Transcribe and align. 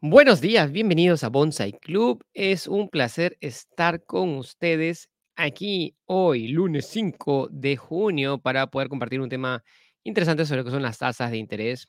Buenos 0.00 0.40
días, 0.40 0.70
bienvenidos 0.70 1.24
a 1.24 1.28
Bonsai 1.28 1.72
Club. 1.72 2.24
Es 2.32 2.68
un 2.68 2.88
placer 2.88 3.36
estar 3.40 4.04
con 4.04 4.36
ustedes 4.38 5.08
aquí 5.34 5.96
hoy, 6.04 6.46
lunes 6.46 6.86
5 6.86 7.48
de 7.50 7.76
junio, 7.76 8.38
para 8.38 8.68
poder 8.68 8.88
compartir 8.88 9.20
un 9.20 9.28
tema 9.28 9.64
interesante 10.04 10.46
sobre 10.46 10.58
lo 10.58 10.64
que 10.66 10.70
son 10.70 10.82
las 10.82 10.98
tasas 10.98 11.32
de 11.32 11.38
interés. 11.38 11.88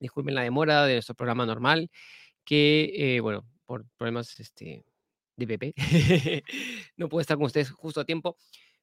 Disculpen 0.00 0.34
la 0.34 0.42
demora 0.42 0.84
de 0.84 0.94
nuestro 0.94 1.14
programa 1.14 1.46
normal, 1.46 1.90
que, 2.44 2.90
eh, 2.96 3.20
bueno, 3.20 3.46
por 3.66 3.86
problemas 3.96 4.40
este, 4.40 4.84
de 5.36 5.46
PP, 5.46 5.74
no 6.96 7.08
puedo 7.08 7.20
estar 7.20 7.36
con 7.36 7.46
ustedes 7.46 7.70
justo 7.70 8.00
a 8.00 8.04
tiempo, 8.04 8.36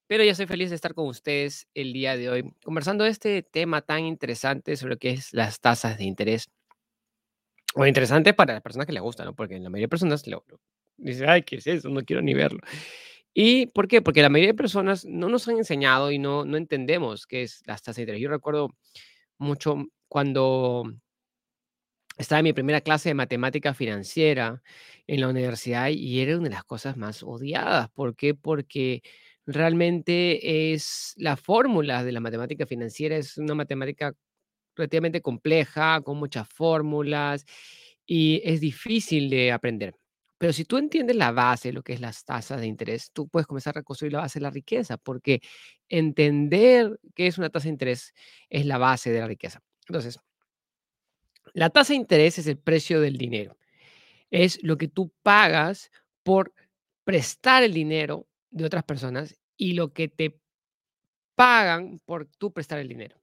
pero 0.08 0.24
ya 0.24 0.34
soy 0.34 0.46
feliz 0.46 0.70
de 0.70 0.78
estar 0.78 0.94
con 0.94 1.08
ustedes 1.08 1.68
el 1.74 1.92
día 1.92 2.16
de 2.16 2.30
hoy, 2.30 2.54
conversando 2.64 3.06
este 3.06 3.44
tema 3.44 3.82
tan 3.82 4.06
interesante 4.06 4.78
sobre 4.78 4.94
lo 4.94 4.98
que 4.98 5.12
es 5.12 5.34
las 5.34 5.60
tasas 5.60 5.98
de 5.98 6.06
interés. 6.06 6.50
O 7.76 7.86
interesante 7.86 8.34
para 8.34 8.54
las 8.54 8.62
personas 8.64 8.88
que 8.88 8.94
le 8.94 9.00
gusta, 9.00 9.24
¿no? 9.26 9.36
Porque 9.36 9.60
la 9.60 9.70
mayoría 9.70 9.86
de 9.86 9.90
personas 9.90 10.26
lo 10.28 10.44
lo 10.48 10.60
dice: 10.98 11.28
"Ay, 11.28 11.44
¿qué 11.44 11.58
es 11.58 11.68
eso? 11.68 11.90
No 11.90 12.04
quiero 12.04 12.22
ni 12.22 12.34
verlo". 12.34 12.60
¿Y 13.34 13.68
por 13.68 13.88
qué? 13.88 14.02
Porque 14.02 14.22
la 14.22 14.30
mayoría 14.30 14.52
de 14.54 14.58
personas 14.58 15.06
no 15.06 15.30
nos 15.30 15.48
han 15.48 15.58
enseñado 15.58 16.12
y 16.12 16.20
no 16.20 16.46
no 16.46 16.58
entendemos 16.58 17.28
qué 17.28 17.44
es 17.44 17.62
las 17.68 17.82
tasas 17.82 17.98
de 17.98 18.02
interés. 18.04 18.22
Yo 18.22 18.30
recuerdo 18.30 18.70
mucho 19.40 19.78
cuando 20.10 20.86
estaba 22.18 22.40
en 22.40 22.44
mi 22.46 22.54
primera 22.54 22.82
clase 22.82 23.10
de 23.10 23.16
matemática 23.16 23.74
financiera 23.74 24.62
en 25.08 25.22
la 25.22 25.30
universidad 25.30 25.90
y 25.90 26.20
era 26.22 26.36
una 26.38 26.50
de 26.50 26.56
las 26.56 26.64
cosas 26.66 26.98
más 26.98 27.24
odiadas. 27.24 27.90
¿Por 27.92 28.16
qué? 28.16 28.36
Porque 28.36 29.02
realmente 29.46 30.74
es 30.74 31.14
la 31.18 31.38
fórmula 31.38 32.04
de 32.04 32.12
la 32.12 32.20
matemática 32.20 32.66
financiera 32.66 33.16
es 33.18 33.38
una 33.38 33.56
matemática 33.56 34.14
relativamente 34.80 35.22
compleja, 35.22 36.02
con 36.02 36.18
muchas 36.18 36.48
fórmulas 36.50 37.46
y 38.06 38.42
es 38.44 38.60
difícil 38.62 39.30
de 39.30 39.52
aprender. 39.52 39.96
Pero 40.40 40.54
si 40.54 40.64
tú 40.66 40.78
entiendes 40.78 41.18
la 41.18 41.32
base, 41.32 41.74
lo 41.74 41.84
que 41.84 41.94
es 41.94 42.00
las 42.00 42.24
tasas 42.24 42.62
de 42.62 42.68
interés, 42.68 43.12
tú 43.12 43.28
puedes 43.28 43.46
comenzar 43.46 43.72
a 43.78 43.82
reconstruir 43.82 44.14
la 44.14 44.22
base 44.22 44.40
de 44.40 44.44
la 44.44 44.50
riqueza, 44.50 44.98
porque 44.98 45.42
entender 45.90 46.98
qué 47.14 47.28
es 47.28 47.38
una 47.38 47.50
tasa 47.50 47.66
de 47.66 47.72
interés 47.72 48.14
es 48.50 48.66
la 48.66 48.78
base 48.78 49.12
de 49.12 49.20
la 49.20 49.28
riqueza. 49.28 49.62
Entonces, 49.88 50.18
la 51.54 51.70
tasa 51.70 51.94
de 51.94 51.98
interés 51.98 52.40
es 52.40 52.48
el 52.48 52.58
precio 52.58 53.02
del 53.02 53.18
dinero. 53.18 53.58
Es 54.32 54.64
lo 54.64 54.78
que 54.78 54.88
tú 54.88 55.12
pagas 55.24 55.92
por 56.24 56.54
prestar 57.04 57.64
el 57.64 57.74
dinero 57.74 58.28
de 58.50 58.66
otras 58.66 58.84
personas 58.84 59.36
y 59.58 59.74
lo 59.74 59.92
que 59.92 60.08
te 60.08 60.40
pagan 61.36 62.00
por 62.06 62.28
tú 62.28 62.54
prestar 62.54 62.80
el 62.80 62.88
dinero. 62.88 63.19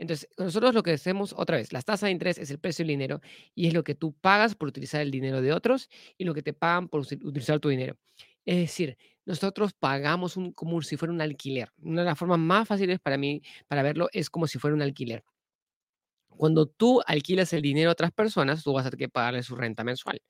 Entonces, 0.00 0.30
nosotros 0.38 0.72
lo 0.72 0.82
que 0.82 0.92
hacemos, 0.92 1.34
otra 1.36 1.58
vez, 1.58 1.74
las 1.74 1.84
tasas 1.84 2.08
de 2.08 2.12
interés 2.12 2.38
es 2.38 2.50
el 2.50 2.58
precio 2.58 2.84
del 2.84 2.88
dinero 2.88 3.20
y 3.54 3.66
es 3.68 3.74
lo 3.74 3.84
que 3.84 3.94
tú 3.94 4.14
pagas 4.14 4.54
por 4.54 4.68
utilizar 4.68 5.02
el 5.02 5.10
dinero 5.10 5.42
de 5.42 5.52
otros 5.52 5.90
y 6.16 6.24
lo 6.24 6.32
que 6.32 6.42
te 6.42 6.54
pagan 6.54 6.88
por 6.88 7.00
utilizar 7.00 7.60
tu 7.60 7.68
dinero. 7.68 7.98
Es 8.46 8.56
decir, 8.56 8.96
nosotros 9.26 9.74
pagamos 9.74 10.38
un, 10.38 10.52
como 10.54 10.80
si 10.80 10.96
fuera 10.96 11.12
un 11.12 11.20
alquiler. 11.20 11.70
Una 11.82 12.00
de 12.00 12.06
las 12.06 12.18
formas 12.18 12.38
más 12.38 12.66
fáciles 12.66 12.98
para 12.98 13.18
mí, 13.18 13.42
para 13.68 13.82
verlo, 13.82 14.08
es 14.14 14.30
como 14.30 14.46
si 14.46 14.58
fuera 14.58 14.74
un 14.74 14.80
alquiler. 14.80 15.22
Cuando 16.30 16.64
tú 16.64 17.02
alquilas 17.06 17.52
el 17.52 17.60
dinero 17.60 17.90
a 17.90 17.92
otras 17.92 18.10
personas, 18.10 18.64
tú 18.64 18.72
vas 18.72 18.86
a 18.86 18.90
tener 18.90 19.06
que 19.06 19.08
pagarle 19.10 19.42
su 19.42 19.54
renta 19.54 19.84
mensual. 19.84 20.22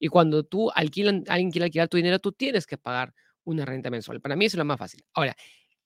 Y 0.00 0.08
cuando 0.08 0.42
tú 0.42 0.72
alguien 0.74 1.22
quiere 1.24 1.66
alquilar 1.66 1.88
tu 1.88 1.98
dinero, 1.98 2.18
tú 2.18 2.32
tienes 2.32 2.66
que 2.66 2.78
pagar 2.78 3.14
una 3.44 3.64
renta 3.64 3.90
mensual. 3.90 4.20
Para 4.20 4.34
mí 4.34 4.46
es 4.46 4.54
lo 4.56 4.64
más 4.64 4.78
fácil. 4.78 5.04
Ahora, 5.14 5.36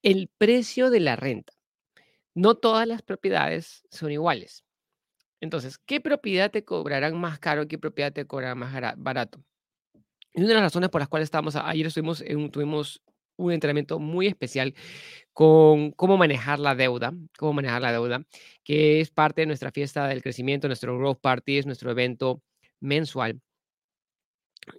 el 0.03 0.31
precio 0.39 0.89
de 0.89 1.01
la 1.01 1.17
renta. 1.17 1.58
No 2.39 2.55
todas 2.55 2.87
las 2.87 3.03
propiedades 3.03 3.83
son 3.91 4.13
iguales. 4.13 4.63
Entonces, 5.41 5.77
¿qué 5.77 6.01
propiedad 6.01 6.53
te 6.53 6.65
cobrarán 6.65 7.19
más 7.21 7.41
caro 7.41 7.67
qué 7.67 7.79
propiedad 7.79 8.13
te 8.13 8.27
cobrarán 8.29 8.59
más 8.59 8.73
barato? 8.97 9.43
Y 10.35 10.43
una 10.43 10.51
de 10.51 10.55
las 10.55 10.63
razones 10.63 10.89
por 10.89 11.01
las 11.01 11.09
cuales 11.09 11.27
estábamos, 11.27 11.57
ayer 11.57 11.89
estuvimos 11.89 12.21
en 12.21 12.49
tuvimos 12.53 13.03
un 13.39 13.51
entrenamiento 13.51 13.99
muy 13.99 14.29
especial 14.29 14.73
con 15.33 15.91
cómo 15.91 16.17
manejar 16.17 16.61
la 16.61 16.77
deuda, 16.77 17.13
cómo 17.37 17.55
manejar 17.55 17.83
la 17.83 17.91
deuda, 17.91 18.23
que 18.63 19.01
es 19.01 19.11
parte 19.11 19.43
de 19.43 19.47
nuestra 19.49 19.73
fiesta 19.73 20.07
del 20.07 20.23
crecimiento, 20.23 20.69
nuestro 20.69 20.97
Growth 20.97 21.21
Party, 21.21 21.59
es 21.59 21.67
nuestro 21.67 21.91
evento 21.91 22.41
mensual 22.79 23.41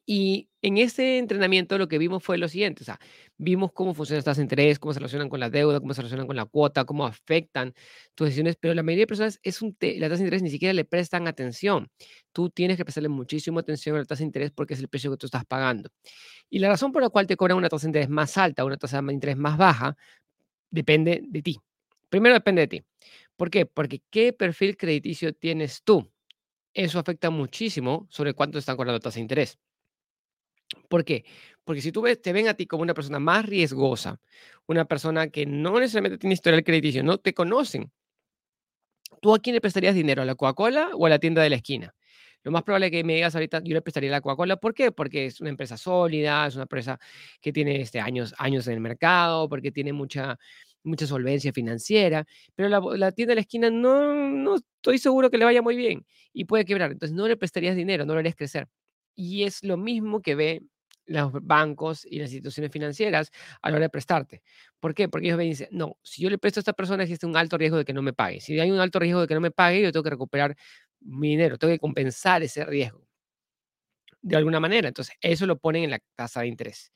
y 0.05 0.49
en 0.61 0.77
ese 0.77 1.17
entrenamiento 1.17 1.77
lo 1.77 1.87
que 1.87 1.97
vimos 1.97 2.23
fue 2.23 2.37
lo 2.37 2.47
siguiente, 2.47 2.83
o 2.83 2.85
sea, 2.85 2.99
vimos 3.37 3.71
cómo 3.73 3.93
funcionan 3.93 4.19
estas 4.19 4.39
interés, 4.39 4.79
cómo 4.79 4.93
se 4.93 4.99
relacionan 4.99 5.29
con 5.29 5.39
la 5.39 5.49
deuda, 5.49 5.79
cómo 5.79 5.93
se 5.93 6.01
relacionan 6.01 6.27
con 6.27 6.35
la 6.35 6.45
cuota, 6.45 6.85
cómo 6.85 7.05
afectan 7.05 7.73
tus 8.15 8.27
decisiones, 8.27 8.57
pero 8.59 8.73
la 8.73 8.83
mayoría 8.83 9.03
de 9.03 9.07
personas 9.07 9.39
es 9.43 9.61
un 9.61 9.75
la 9.79 10.07
tasa 10.09 10.17
de 10.17 10.23
interés 10.23 10.43
ni 10.43 10.49
siquiera 10.49 10.73
le 10.73 10.85
prestan 10.85 11.27
atención. 11.27 11.89
Tú 12.33 12.49
tienes 12.49 12.77
que 12.77 12.85
prestarle 12.85 13.09
muchísima 13.09 13.61
atención 13.61 13.95
a 13.95 13.99
la 13.99 14.05
tasa 14.05 14.19
de 14.19 14.25
interés 14.25 14.51
porque 14.51 14.73
es 14.73 14.79
el 14.79 14.89
precio 14.89 15.11
que 15.11 15.17
tú 15.17 15.27
estás 15.27 15.45
pagando. 15.45 15.89
Y 16.49 16.59
la 16.59 16.69
razón 16.69 16.91
por 16.91 17.01
la 17.01 17.09
cual 17.09 17.27
te 17.27 17.37
cobran 17.37 17.57
una 17.57 17.69
tasa 17.69 17.83
de 17.85 17.89
interés 17.89 18.09
más 18.09 18.37
alta, 18.37 18.65
una 18.65 18.77
tasa 18.77 19.01
de 19.01 19.13
interés 19.13 19.37
más 19.37 19.57
baja, 19.57 19.95
depende 20.71 21.21
de 21.25 21.41
ti. 21.41 21.59
Primero 22.09 22.35
depende 22.35 22.61
de 22.61 22.67
ti. 22.67 22.83
¿Por 23.37 23.49
qué? 23.49 23.65
Porque 23.65 24.01
qué 24.09 24.33
perfil 24.33 24.77
crediticio 24.77 25.33
tienes 25.33 25.83
tú. 25.83 26.11
Eso 26.73 26.99
afecta 26.99 27.29
muchísimo 27.29 28.07
sobre 28.09 28.33
cuánto 28.33 28.59
están 28.59 28.77
cobrando 28.77 28.99
tasa 28.99 29.15
de 29.15 29.21
interés. 29.21 29.57
¿Por 30.87 31.03
qué? 31.05 31.25
Porque 31.63 31.81
si 31.81 31.91
tú 31.91 32.01
ves, 32.01 32.21
te 32.21 32.33
ven 32.33 32.47
a 32.47 32.53
ti 32.53 32.65
como 32.65 32.83
una 32.83 32.93
persona 32.93 33.19
más 33.19 33.45
riesgosa, 33.45 34.19
una 34.67 34.85
persona 34.85 35.29
que 35.29 35.45
no 35.45 35.79
necesariamente 35.79 36.17
tiene 36.17 36.33
historial 36.33 36.63
crediticio, 36.63 37.03
no 37.03 37.17
te 37.17 37.33
conocen, 37.33 37.91
¿tú 39.21 39.33
a 39.33 39.39
quién 39.39 39.55
le 39.55 39.61
prestarías 39.61 39.95
dinero? 39.95 40.21
¿A 40.21 40.25
la 40.25 40.35
Coca-Cola 40.35 40.91
o 40.93 41.05
a 41.05 41.09
la 41.09 41.19
tienda 41.19 41.41
de 41.41 41.49
la 41.49 41.57
esquina? 41.57 41.93
Lo 42.43 42.51
más 42.51 42.63
probable 42.63 42.89
que 42.89 43.03
me 43.03 43.15
digas 43.15 43.35
ahorita, 43.35 43.61
yo 43.63 43.73
le 43.73 43.81
prestaría 43.81 44.09
la 44.11 44.21
Coca-Cola. 44.21 44.57
¿Por 44.57 44.73
qué? 44.73 44.91
Porque 44.91 45.25
es 45.25 45.41
una 45.41 45.49
empresa 45.49 45.77
sólida, 45.77 46.47
es 46.47 46.55
una 46.55 46.63
empresa 46.63 46.97
que 47.41 47.51
tiene 47.51 47.81
este, 47.81 47.99
años, 47.99 48.33
años 48.37 48.67
en 48.67 48.75
el 48.75 48.79
mercado, 48.79 49.49
porque 49.49 49.71
tiene 49.71 49.91
mucha, 49.93 50.37
mucha 50.83 51.05
solvencia 51.05 51.51
financiera, 51.53 52.25
pero 52.55 52.69
la, 52.69 52.79
la 52.97 53.11
tienda 53.11 53.31
de 53.31 53.35
la 53.35 53.41
esquina 53.41 53.69
no, 53.69 54.13
no 54.13 54.55
estoy 54.55 54.97
seguro 54.99 55.29
que 55.29 55.37
le 55.37 55.45
vaya 55.45 55.61
muy 55.61 55.75
bien 55.75 56.05
y 56.33 56.45
puede 56.45 56.65
quebrar. 56.65 56.91
Entonces 56.91 57.15
no 57.15 57.27
le 57.27 57.37
prestarías 57.37 57.75
dinero, 57.75 58.05
no 58.05 58.13
lo 58.13 58.19
harías 58.19 58.35
crecer. 58.35 58.67
Y 59.19 59.43
es 59.43 59.63
lo 59.65 59.75
mismo 59.75 60.21
que 60.21 60.33
ve 60.35 60.61
los 61.05 61.33
bancos 61.33 62.05
y 62.05 62.19
las 62.19 62.31
instituciones 62.31 62.71
financieras 62.71 63.31
a 63.61 63.69
la 63.69 63.75
hora 63.75 63.85
de 63.85 63.89
prestarte. 63.89 64.41
¿Por 64.79 64.93
qué? 64.93 65.09
Porque 65.09 65.27
ellos 65.27 65.37
ven 65.37 65.49
dicen, 65.49 65.67
no, 65.71 65.97
si 66.03 66.21
yo 66.21 66.29
le 66.29 66.37
presto 66.37 66.59
a 66.59 66.61
esta 66.61 66.71
persona 66.73 67.03
existe 67.03 67.25
un 67.25 67.35
alto 67.35 67.57
riesgo 67.57 67.77
de 67.77 67.83
que 67.83 67.91
no 67.93 68.01
me 68.01 68.13
pague. 68.13 68.39
Si 68.39 68.57
hay 68.57 68.71
un 68.71 68.79
alto 68.79 68.97
riesgo 68.99 69.19
de 69.21 69.27
que 69.27 69.33
no 69.33 69.41
me 69.41 69.51
pague, 69.51 69.81
yo 69.81 69.91
tengo 69.91 70.03
que 70.03 70.11
recuperar 70.11 70.55
mi 71.01 71.31
dinero, 71.31 71.57
tengo 71.57 71.73
que 71.73 71.79
compensar 71.79 72.43
ese 72.43 72.63
riesgo 72.63 73.05
de 74.21 74.35
alguna 74.37 74.59
manera. 74.59 74.87
Entonces, 74.87 75.15
eso 75.21 75.45
lo 75.45 75.57
ponen 75.57 75.83
en 75.85 75.91
la 75.91 75.99
tasa 76.15 76.41
de 76.41 76.47
interés. 76.47 76.91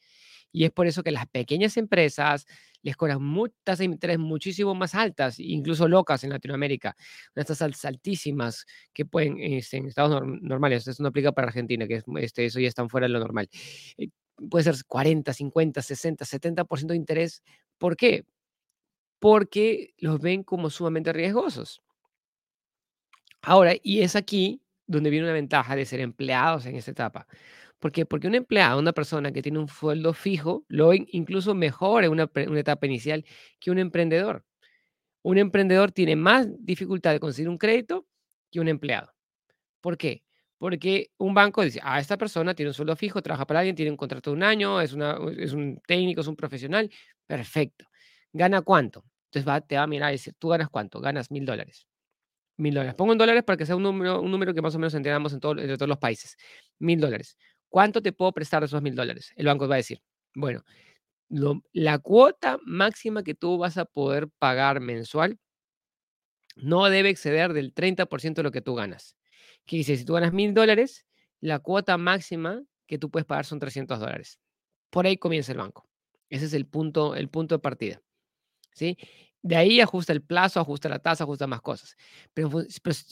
Y 0.53 0.64
es 0.66 0.72
por 0.72 0.88
eso 0.88 1.03
que 1.03 1.12
las 1.12 1.28
pequeñas 1.28 1.75
empresas 1.78 2.46
les 2.81 2.96
cobran 2.96 3.19
tasas 3.64 3.80
de 3.80 3.86
interés 3.86 4.19
muchísimo 4.19 4.75
más 4.75 4.94
altas, 4.96 5.40
incluso 5.40 5.88
locas 5.88 6.24
en 6.24 6.30
Latinoamérica, 6.30 6.96
unas 7.36 7.47
tasas 7.47 7.84
altísimas 7.86 8.66
que 8.94 9.06
pueden 9.06 9.38
este, 9.40 9.78
en 9.78 9.88
estados 9.88 10.12
norm- 10.12 10.40
normales. 10.42 10.88
Esto 10.88 11.03
no 11.03 11.09
aplica 11.09 11.31
para 11.31 11.47
Argentina, 11.47 11.88
que 11.88 11.96
es, 11.96 12.03
este, 12.18 12.46
eso 12.46 12.59
ya 12.59 12.68
están 12.69 12.90
fuera 12.90 13.08
de 13.08 13.13
lo 13.13 13.19
normal. 13.19 13.50
Eh, 13.97 14.09
puede 14.50 14.63
ser 14.66 14.75
40, 14.88 15.34
50, 15.34 15.81
60, 15.81 16.25
70% 16.25 16.94
de 16.94 16.97
interés. 16.97 17.42
¿Por 17.78 17.97
qué? 17.97 18.25
Porque 19.19 19.94
los 19.97 20.19
ven 20.19 20.44
como 20.44 20.69
sumamente 20.69 21.13
riesgosos. 21.13 21.81
Ahora, 23.42 23.74
y 23.81 24.02
es 24.02 24.16
aquí 24.16 24.62
donde 24.88 25.09
viene 25.09 25.25
una 25.25 25.34
ventaja 25.34 25.75
de 25.75 25.86
ser 25.86 26.00
empleados 26.00 26.66
en 26.66 26.75
esta 26.75 26.92
etapa. 26.92 27.28
¿Por 27.83 27.91
qué? 27.91 28.05
Porque 28.05 28.27
un 28.29 28.35
empleado, 28.35 28.79
una 28.79 28.94
persona 28.94 29.33
que 29.33 29.41
tiene 29.41 29.59
un 29.59 29.67
sueldo 29.67 30.13
fijo, 30.13 30.63
lo 30.69 30.88
ven 30.88 31.05
incluso 31.11 31.53
mejor 31.53 32.05
en 32.05 32.11
una, 32.11 32.29
etapa 32.57 32.85
inicial 32.85 33.25
que 33.59 33.71
un 33.71 33.77
emprendedor. 33.77 34.45
Un 35.21 35.38
emprendedor 35.38 35.91
tiene 35.91 36.16
más 36.16 36.47
dificultad 36.59 37.11
de 37.11 37.19
conseguir 37.19 37.49
un 37.49 37.57
crédito 37.57 38.07
que 38.49 38.61
un 38.61 38.69
empleado. 38.69 39.11
¿Por 39.81 39.97
qué? 39.97 40.24
Porque 40.57 41.12
un 41.18 41.33
banco 41.33 41.62
dice, 41.62 41.81
ah, 41.83 42.00
esta 42.00 42.18
persona 42.18 42.53
tiene 42.53 42.69
un 42.69 42.74
sueldo 42.74 42.95
fijo, 42.95 43.21
trabaja 43.21 43.45
para 43.45 43.59
alguien, 43.59 43.75
tiene 43.75 43.91
un 43.91 43.97
contrato 43.97 44.29
de 44.29 44.38
un 44.38 44.44
año, 44.44 44.79
es, 44.79 44.94
una, 44.94 45.19
es 45.38 45.51
un 45.51 45.81
técnico, 45.86 46.21
es 46.21 46.27
un 46.27 46.38
profesional, 46.38 46.89
perfecto. 47.27 47.88
¿Gana 48.31 48.62
cuánto? 48.62 49.03
Entonces 49.29 49.68
te 49.68 49.75
va 49.75 49.83
a 49.83 49.88
mirar 49.88 50.12
y 50.12 50.13
decir, 50.13 50.33
¿tú 50.39 50.47
ganas 50.47 50.69
cuánto? 50.69 51.01
Ganas 51.01 51.31
mil 51.31 51.45
dólares. 51.45 51.86
Mil 52.56 52.74
dólares. 52.74 52.95
Pongo 52.95 53.12
en 53.12 53.18
dólares 53.18 53.44
para 53.44 53.57
que 53.57 53.65
sea 53.65 53.75
un 53.75 53.83
número, 53.83 54.21
un 54.21 54.31
número 54.31 54.53
que 54.53 54.62
más 54.62 54.74
o 54.74 54.79
menos 54.79 54.94
entendamos 54.94 55.33
en 55.33 55.41
todo, 55.41 55.59
entre 55.59 55.75
todos 55.75 55.89
los 55.89 55.97
países. 55.97 56.38
Mil 56.79 57.01
dólares. 57.01 57.36
¿Cuánto 57.74 58.04
te 58.04 58.14
puedo 58.14 58.31
prestar 58.31 58.64
esos 58.64 58.84
mil 58.84 58.94
dólares? 58.94 59.34
El 59.36 59.48
banco 59.48 59.68
va 59.68 59.74
a 59.74 59.78
decir, 59.78 60.00
bueno, 60.36 60.64
la 61.72 61.98
cuota 61.98 62.60
máxima 62.64 63.24
que 63.24 63.34
tú 63.34 63.58
vas 63.58 63.80
a 63.80 63.86
poder 63.86 64.30
pagar 64.38 64.80
mensual 64.80 65.40
no 66.56 66.86
debe 66.86 67.10
exceder 67.10 67.52
del 67.52 67.74
30% 67.74 68.36
de 68.36 68.44
lo 68.44 68.52
que 68.52 68.62
tú 68.62 68.75
ganas. 68.75 69.18
Que 69.66 69.78
dice, 69.78 69.98
si 69.98 70.06
tú 70.06 70.14
ganas 70.14 70.34
mil 70.34 70.54
dólares, 70.54 71.08
la 71.40 71.58
cuota 71.58 71.98
máxima 71.98 72.62
que 72.86 73.00
tú 73.00 73.10
puedes 73.10 73.25
pagar 73.25 73.46
son 73.46 73.58
300 73.58 74.00
dólares. 74.00 74.40
Por 74.92 75.08
ahí 75.08 75.18
comienza 75.18 75.52
el 75.52 75.58
banco. 75.58 75.90
Ese 76.30 76.46
es 76.46 76.54
el 76.54 76.68
punto, 76.68 77.16
el 77.16 77.28
punto 77.28 77.56
de 77.56 77.60
partida. 77.60 78.04
¿sí? 78.74 79.00
De 79.44 79.57
ahí 79.57 79.81
ajusta 79.81 80.13
el 80.13 80.22
plazo, 80.24 80.60
ajusta 80.62 80.90
la 80.90 81.00
tasa, 81.00 81.25
ajusta 81.25 81.48
más 81.48 81.62
cosas. 81.62 81.95
Pero, 82.34 82.50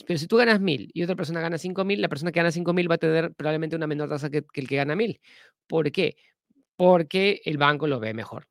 pero, 0.07 0.18
si 0.19 0.28
tú 0.28 0.38
ganas 0.38 0.62
mil 0.62 0.89
y 0.94 1.04
otra 1.04 1.16
persona 1.16 1.42
gana 1.42 1.57
cinco 1.57 1.83
mil, 1.83 2.01
la 2.01 2.07
persona 2.10 2.31
que 2.31 2.39
gana 2.39 2.51
cinco 2.51 2.74
mil 2.74 2.89
va 2.89 2.95
a 2.95 2.98
tener 2.98 3.33
probablemente 3.33 3.75
una 3.75 3.88
menor 3.88 4.10
tasa 4.10 4.30
que, 4.30 4.45
el 4.54 4.68
que 4.68 4.75
gana 4.78 4.95
mil. 4.95 5.19
¿Por 5.68 5.92
qué? 5.92 6.16
Porque 6.78 7.42
el 7.45 7.57
banco 7.57 7.88
lo 7.88 8.00
ve 8.00 8.13
mejor. 8.13 8.48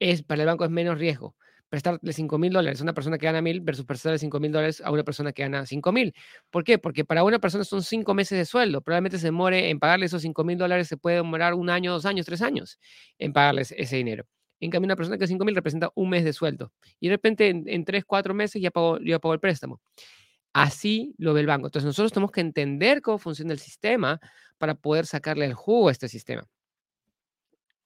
Es, 0.00 0.22
para 0.22 0.42
el 0.42 0.46
banco 0.46 0.64
es 0.64 0.70
menos 0.70 0.98
riesgo 0.98 1.36
prestarle 1.68 2.12
5 2.12 2.38
mil 2.38 2.52
dólares 2.52 2.80
a 2.80 2.84
una 2.84 2.94
persona 2.94 3.18
que 3.18 3.26
gana 3.26 3.42
mil 3.42 3.60
versus 3.60 3.84
prestarle 3.84 4.18
5 4.18 4.40
mil 4.40 4.52
dólares 4.52 4.80
a 4.84 4.90
una 4.90 5.04
persona 5.04 5.32
que 5.32 5.42
gana 5.42 5.66
5 5.66 5.92
mil. 5.92 6.14
¿Por 6.50 6.64
qué? 6.64 6.78
Porque 6.78 7.04
para 7.04 7.24
una 7.24 7.38
persona 7.38 7.64
son 7.64 7.82
cinco 7.82 8.14
meses 8.14 8.38
de 8.38 8.44
sueldo. 8.44 8.80
Probablemente 8.82 9.18
se 9.18 9.26
demore 9.28 9.70
en 9.70 9.78
pagarle 9.78 10.06
esos 10.06 10.22
5 10.22 10.44
mil 10.44 10.58
dólares, 10.58 10.88
se 10.88 10.96
puede 10.96 11.16
demorar 11.16 11.54
un 11.54 11.70
año, 11.70 11.92
dos 11.92 12.06
años, 12.06 12.26
tres 12.26 12.42
años 12.42 12.78
en 13.18 13.32
pagarles 13.32 13.72
ese 13.76 13.96
dinero. 13.96 14.26
En 14.60 14.70
cambio, 14.70 14.86
una 14.86 14.96
persona 14.96 15.18
que 15.18 15.26
5 15.26 15.44
mil 15.44 15.54
representa 15.54 15.90
un 15.94 16.10
mes 16.10 16.24
de 16.24 16.32
sueldo. 16.32 16.72
Y 17.00 17.08
de 17.08 17.14
repente 17.14 17.48
en, 17.48 17.64
en 17.66 17.84
3, 17.84 18.04
4 18.04 18.34
meses 18.34 18.60
ya 18.60 18.70
pagó, 18.70 18.98
ya 18.98 19.18
pagó 19.18 19.34
el 19.34 19.40
préstamo. 19.40 19.80
Así 20.52 21.14
lo 21.18 21.34
ve 21.34 21.40
el 21.40 21.46
banco. 21.46 21.66
Entonces 21.66 21.86
nosotros 21.86 22.12
tenemos 22.12 22.32
que 22.32 22.40
entender 22.40 23.02
cómo 23.02 23.18
funciona 23.18 23.52
el 23.52 23.58
sistema 23.58 24.18
para 24.58 24.74
poder 24.74 25.06
sacarle 25.06 25.44
el 25.44 25.54
jugo 25.54 25.88
a 25.88 25.92
este 25.92 26.08
sistema. 26.08 26.46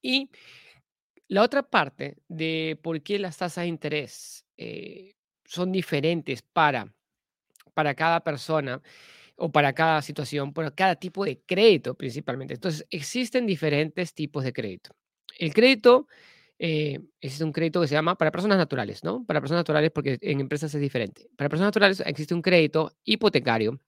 Y 0.02 0.31
la 1.28 1.43
otra 1.43 1.62
parte 1.62 2.17
de 2.28 2.78
por 2.82 3.02
qué 3.02 3.19
las 3.19 3.37
tasas 3.37 3.62
de 3.62 3.69
interés 3.69 4.44
eh, 4.56 5.14
son 5.44 5.72
diferentes 5.72 6.43
para, 6.43 6.93
para 7.75 7.94
cada 7.94 8.20
persona 8.20 8.81
o 9.37 9.50
para 9.50 9.72
cada 9.72 10.02
situación, 10.02 10.52
para 10.52 10.70
cada 10.70 10.96
tipo 10.96 11.25
de 11.25 11.40
crédito 11.40 11.94
principalmente. 11.94 12.55
Entonces, 12.55 12.87
existen 12.90 13.46
diferentes 13.46 14.14
tipos 14.14 14.44
de 14.44 14.52
crédito. 14.52 14.90
El 15.38 15.55
crédito 15.55 16.06
eh, 16.62 17.01
existe 17.23 17.43
un 17.43 17.53
crédito 17.53 17.81
que 17.81 17.89
se 17.89 17.95
llama 17.95 18.17
para 18.17 18.31
personas 18.31 18.59
naturales, 18.59 19.03
¿no? 19.03 19.25
Para 19.25 19.41
personas 19.41 19.61
naturales, 19.61 19.91
porque 19.93 20.19
en 20.21 20.41
empresas 20.41 20.75
es 20.75 20.81
diferente. 20.81 21.27
Para 21.35 21.49
personas 21.49 21.69
naturales 21.69 22.03
existe 22.05 22.35
un 22.35 22.43
crédito 22.43 22.93
hipotecario, 23.03 23.81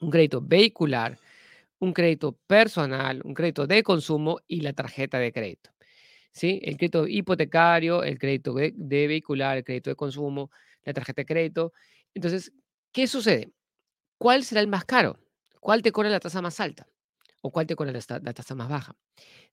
un 0.00 0.10
crédito 0.10 0.42
vehicular, 0.42 1.18
un 1.78 1.94
crédito 1.94 2.32
personal, 2.46 3.22
un 3.24 3.32
crédito 3.32 3.66
de 3.66 3.82
consumo 3.82 4.38
y 4.46 4.60
la 4.60 4.74
tarjeta 4.74 5.18
de 5.18 5.32
crédito. 5.32 5.70
¿sí? 6.30 6.60
El 6.62 6.76
crédito 6.76 7.06
hipotecario, 7.06 8.02
el 8.02 8.18
crédito 8.18 8.52
de, 8.52 8.74
vehicular, 8.76 9.56
el 9.56 9.64
crédito 9.64 9.88
de 9.88 9.96
consumo, 9.96 10.50
la 10.84 10.92
tarjeta 10.92 11.22
de 11.22 11.26
crédito. 11.26 11.72
Entonces, 12.12 12.52
¿qué 12.92 13.06
sucede? 13.06 13.50
¿Cuál 14.18 14.44
será 14.44 14.60
el 14.60 14.68
más 14.68 14.84
caro? 14.84 15.18
¿Cuál 15.58 15.80
te 15.80 15.90
cobra 15.90 16.10
la 16.10 16.20
tasa 16.20 16.42
más 16.42 16.60
alta? 16.60 16.86
¿O 17.46 17.50
cuál 17.52 17.68
te 17.68 17.76
cobra 17.76 17.92
la, 17.92 18.32
tasa 18.34 18.56
más 18.56 18.68
baja? 18.68 18.96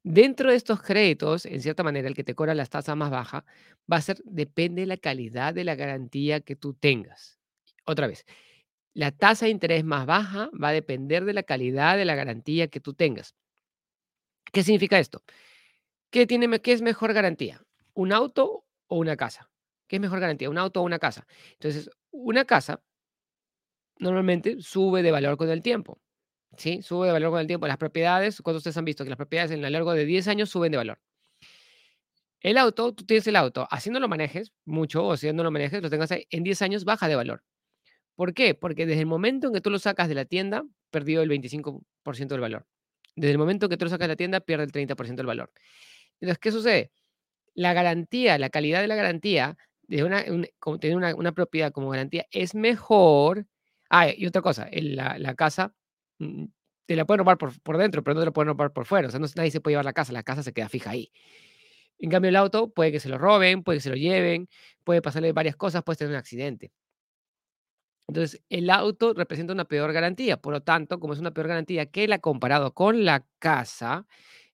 Dentro 0.01 0.49
de 0.49 0.55
estos 0.55 0.81
créditos, 0.81 1.45
en 1.45 1.61
cierta 1.61 1.83
manera, 1.83 2.07
el 2.07 2.15
que 2.15 2.23
te 2.23 2.33
cobra 2.33 2.55
la 2.55 2.65
tasa 2.65 2.95
más 2.95 3.11
baja 3.11 3.45
va 3.91 3.97
a 3.97 4.01
ser, 4.01 4.17
depende 4.25 4.81
de 4.81 4.87
la 4.87 4.97
calidad 4.97 5.53
de 5.53 5.63
la 5.63 5.75
garantía 5.75 6.39
que 6.39 6.55
tú 6.55 6.73
tengas. 6.73 7.37
Otra 7.85 8.07
vez, 8.07 8.25
la 8.95 9.11
tasa 9.11 9.45
de 9.45 9.51
interés 9.51 9.83
más 9.83 10.07
baja 10.07 10.49
va 10.59 10.69
a 10.69 10.71
depender 10.71 11.23
de 11.23 11.33
la 11.33 11.43
calidad 11.43 11.95
de 11.95 12.05
la 12.05 12.15
garantía 12.15 12.67
que 12.67 12.79
tú 12.79 12.95
tengas. 12.95 13.35
¿Qué 14.51 14.63
significa 14.63 14.97
esto? 14.97 15.21
¿Qué, 16.09 16.25
tiene, 16.25 16.61
¿Qué 16.61 16.71
es 16.71 16.81
mejor 16.81 17.13
garantía? 17.13 17.61
¿Un 17.93 18.11
auto 18.11 18.65
o 18.87 18.97
una 18.97 19.15
casa? 19.17 19.51
¿Qué 19.85 19.97
es 19.97 20.01
mejor 20.01 20.19
garantía? 20.19 20.49
¿Un 20.49 20.57
auto 20.57 20.81
o 20.81 20.83
una 20.83 20.97
casa? 20.97 21.27
Entonces, 21.51 21.91
una 22.09 22.43
casa 22.45 22.81
normalmente 23.99 24.59
sube 24.61 25.03
de 25.03 25.11
valor 25.11 25.37
con 25.37 25.51
el 25.51 25.61
tiempo. 25.61 26.01
¿Sí? 26.57 26.81
Sube 26.81 27.07
de 27.07 27.13
valor 27.13 27.31
con 27.31 27.39
el 27.39 27.47
tiempo. 27.47 27.67
Las 27.67 27.77
propiedades, 27.77 28.41
cuando 28.41 28.57
ustedes 28.57 28.77
han 28.77 28.85
visto 28.85 29.03
que 29.03 29.09
las 29.09 29.17
propiedades 29.17 29.51
en 29.51 29.61
lo 29.61 29.69
largo 29.69 29.93
de 29.93 30.05
10 30.05 30.27
años 30.27 30.49
suben 30.49 30.71
de 30.71 30.77
valor. 30.77 30.99
El 32.41 32.57
auto, 32.57 32.93
tú 32.93 33.05
tienes 33.05 33.25
el 33.27 33.37
auto, 33.37 33.67
haciendo 33.71 34.01
lo 34.01 34.09
manejes 34.09 34.51
mucho 34.65 35.05
o 35.05 35.13
haciendo 35.13 35.43
lo 35.43 35.51
manejes, 35.51 35.81
lo 35.81 35.89
tengas 35.89 36.11
ahí, 36.11 36.27
en 36.29 36.43
10 36.43 36.61
años 36.61 36.83
baja 36.83 37.07
de 37.07 37.15
valor. 37.15 37.41
¿Por 38.15 38.33
qué? 38.33 38.53
Porque 38.53 38.85
desde 38.85 39.01
el 39.01 39.07
momento 39.07 39.47
en 39.47 39.53
que 39.53 39.61
tú 39.61 39.69
lo 39.69 39.79
sacas 39.79 40.09
de 40.09 40.15
la 40.15 40.25
tienda, 40.25 40.65
perdió 40.91 41.21
el 41.21 41.29
25% 41.29 42.27
del 42.27 42.41
valor. 42.41 42.67
Desde 43.15 43.31
el 43.31 43.37
momento 43.37 43.65
en 43.65 43.69
que 43.69 43.77
tú 43.77 43.85
lo 43.85 43.89
sacas 43.89 44.05
de 44.05 44.13
la 44.13 44.15
tienda, 44.17 44.41
pierde 44.41 44.65
el 44.65 44.71
30% 44.71 45.15
del 45.15 45.25
valor. 45.25 45.51
Entonces, 46.19 46.39
¿qué 46.39 46.51
sucede? 46.51 46.91
La 47.53 47.73
garantía, 47.73 48.37
la 48.37 48.49
calidad 48.49 48.81
de 48.81 48.87
la 48.87 48.95
garantía 48.95 49.57
de 49.83 50.03
una, 50.03 50.23
tener 50.79 50.97
una, 50.97 51.31
propiedad 51.33 51.71
como 51.71 51.89
garantía 51.89 52.25
es 52.31 52.55
mejor. 52.55 53.47
Ah, 53.89 54.09
y 54.09 54.25
otra 54.25 54.41
cosa, 54.41 54.69
la, 54.71 55.35
casa 55.35 55.73
te 56.85 56.95
la 56.95 57.05
pueden 57.05 57.19
robar 57.19 57.37
por, 57.37 57.59
por, 57.61 57.77
dentro, 57.77 58.03
pero 58.03 58.15
no 58.15 58.21
te 58.21 58.25
la 58.25 58.31
pueden 58.31 58.49
robar 58.49 58.73
por 58.73 58.85
fuera. 58.85 59.07
O 59.07 59.11
sea, 59.11 59.19
no, 59.19 59.27
nadie 59.35 59.51
se 59.51 59.61
puede 59.61 59.73
llevar 59.73 59.85
la 59.85 59.93
casa, 59.93 60.13
la 60.13 60.23
casa 60.23 60.43
se 60.43 60.53
queda 60.53 60.69
fija 60.69 60.91
ahí. 60.91 61.11
En 61.99 62.09
cambio, 62.09 62.29
el 62.29 62.35
auto 62.35 62.69
puede 62.69 62.91
que 62.91 62.99
se 62.99 63.09
lo 63.09 63.17
roben, 63.17 63.63
puede 63.63 63.77
que 63.77 63.83
se 63.83 63.89
lo 63.89 63.95
lleven, 63.95 64.49
puede 64.83 65.01
pasarle 65.01 65.31
varias 65.31 65.55
cosas, 65.55 65.83
puede 65.83 65.97
tener 65.97 66.11
un 66.11 66.17
accidente. 66.17 66.71
Entonces, 68.07 68.43
el 68.49 68.69
auto 68.69 69.13
representa 69.13 69.53
una 69.53 69.65
peor 69.65 69.93
garantía. 69.93 70.37
Por 70.37 70.53
lo 70.53 70.61
tanto, 70.61 70.99
como 70.99 71.13
es 71.13 71.19
una 71.19 71.31
peor 71.31 71.47
garantía 71.47 71.85
que 71.87 72.07
la 72.07 72.19
comparado 72.19 72.73
con 72.73 73.05
la 73.05 73.25
casa, 73.39 74.05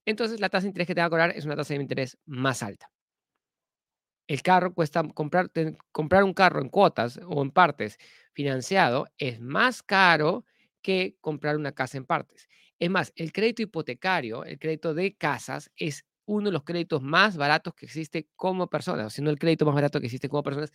entonces 0.05 0.39
la 0.39 0.49
tasa 0.49 0.63
de 0.63 0.69
interés 0.69 0.87
que 0.87 0.95
te 0.95 1.01
va 1.01 1.07
a 1.07 1.09
cobrar 1.09 1.31
es 1.35 1.45
una 1.45 1.55
tasa 1.55 1.73
de 1.73 1.81
interés 1.81 2.17
más 2.25 2.63
alta. 2.63 2.91
El 4.27 4.43
carro 4.43 4.73
cuesta 4.73 5.03
comprar, 5.13 5.49
comprar 5.91 6.23
un 6.23 6.33
carro 6.33 6.61
en 6.61 6.69
cuotas 6.69 7.19
o 7.27 7.41
en 7.41 7.49
partes 7.51 7.97
financiado 8.31 9.07
es 9.17 9.39
más 9.39 9.81
caro 9.81 10.45
que 10.81 11.15
comprar 11.21 11.57
una 11.57 11.71
casa 11.73 11.97
en 11.97 12.05
partes. 12.05 12.47
Es 12.79 12.89
más, 12.89 13.11
el 13.15 13.31
crédito 13.31 13.61
hipotecario, 13.61 14.45
el 14.45 14.59
crédito 14.59 14.93
de 14.93 15.15
casas, 15.15 15.71
es 15.75 16.05
uno 16.25 16.47
de 16.49 16.53
los 16.53 16.63
créditos 16.63 17.01
más 17.01 17.37
baratos 17.37 17.73
que 17.73 17.85
existe 17.85 18.27
como 18.35 18.67
personas, 18.69 19.13
siendo 19.13 19.31
el 19.31 19.39
crédito 19.39 19.65
más 19.65 19.75
barato 19.75 19.99
que 19.99 20.05
existe 20.07 20.29
como 20.29 20.43
personas 20.43 20.71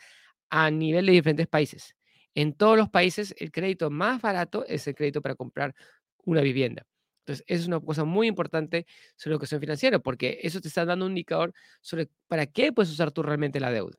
a 0.50 0.70
nivel 0.70 1.06
de 1.06 1.12
diferentes 1.12 1.46
países. 1.48 1.96
En 2.34 2.54
todos 2.54 2.76
los 2.76 2.90
países, 2.90 3.34
el 3.38 3.50
crédito 3.52 3.90
más 3.90 4.20
barato 4.20 4.64
es 4.66 4.86
el 4.88 4.94
crédito 4.94 5.22
para 5.22 5.34
comprar 5.36 5.74
una 6.24 6.40
vivienda. 6.40 6.86
Entonces, 7.20 7.44
eso 7.48 7.62
es 7.62 7.68
una 7.68 7.80
cosa 7.80 8.04
muy 8.04 8.26
importante 8.28 8.86
sobre 9.16 9.30
la 9.32 9.34
educación 9.36 9.60
financiera, 9.60 9.98
porque 9.98 10.40
eso 10.42 10.60
te 10.60 10.68
está 10.68 10.84
dando 10.84 11.06
un 11.06 11.12
indicador 11.12 11.54
sobre 11.80 12.08
para 12.28 12.46
qué 12.46 12.72
puedes 12.72 12.90
usar 12.92 13.12
tú 13.12 13.22
realmente 13.22 13.60
la 13.60 13.70
deuda. 13.70 13.96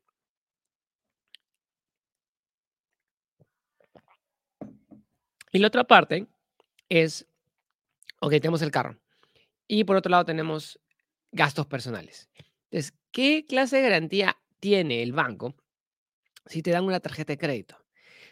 Y 5.56 5.60
la 5.60 5.68
otra 5.68 5.86
parte 5.86 6.28
es, 6.90 7.26
ok, 8.20 8.32
tenemos 8.32 8.62
el 8.62 8.72
carro. 8.72 9.00
Y 9.70 9.86
por 9.86 9.96
otro 9.96 10.10
lado 10.10 10.26
tenemos 10.26 10.82
gastos 11.32 11.66
personales. 11.66 12.30
Entonces, 12.70 12.94
¿qué 13.14 13.46
clase 13.48 13.78
de 13.78 13.84
garantía 13.84 14.38
tiene 14.60 15.02
el 15.02 15.14
banco 15.14 15.56
si 16.46 16.62
te 16.62 16.72
dan 16.72 16.84
una 16.84 17.00
tarjeta 17.00 17.32
de 17.32 17.38
crédito? 17.38 17.78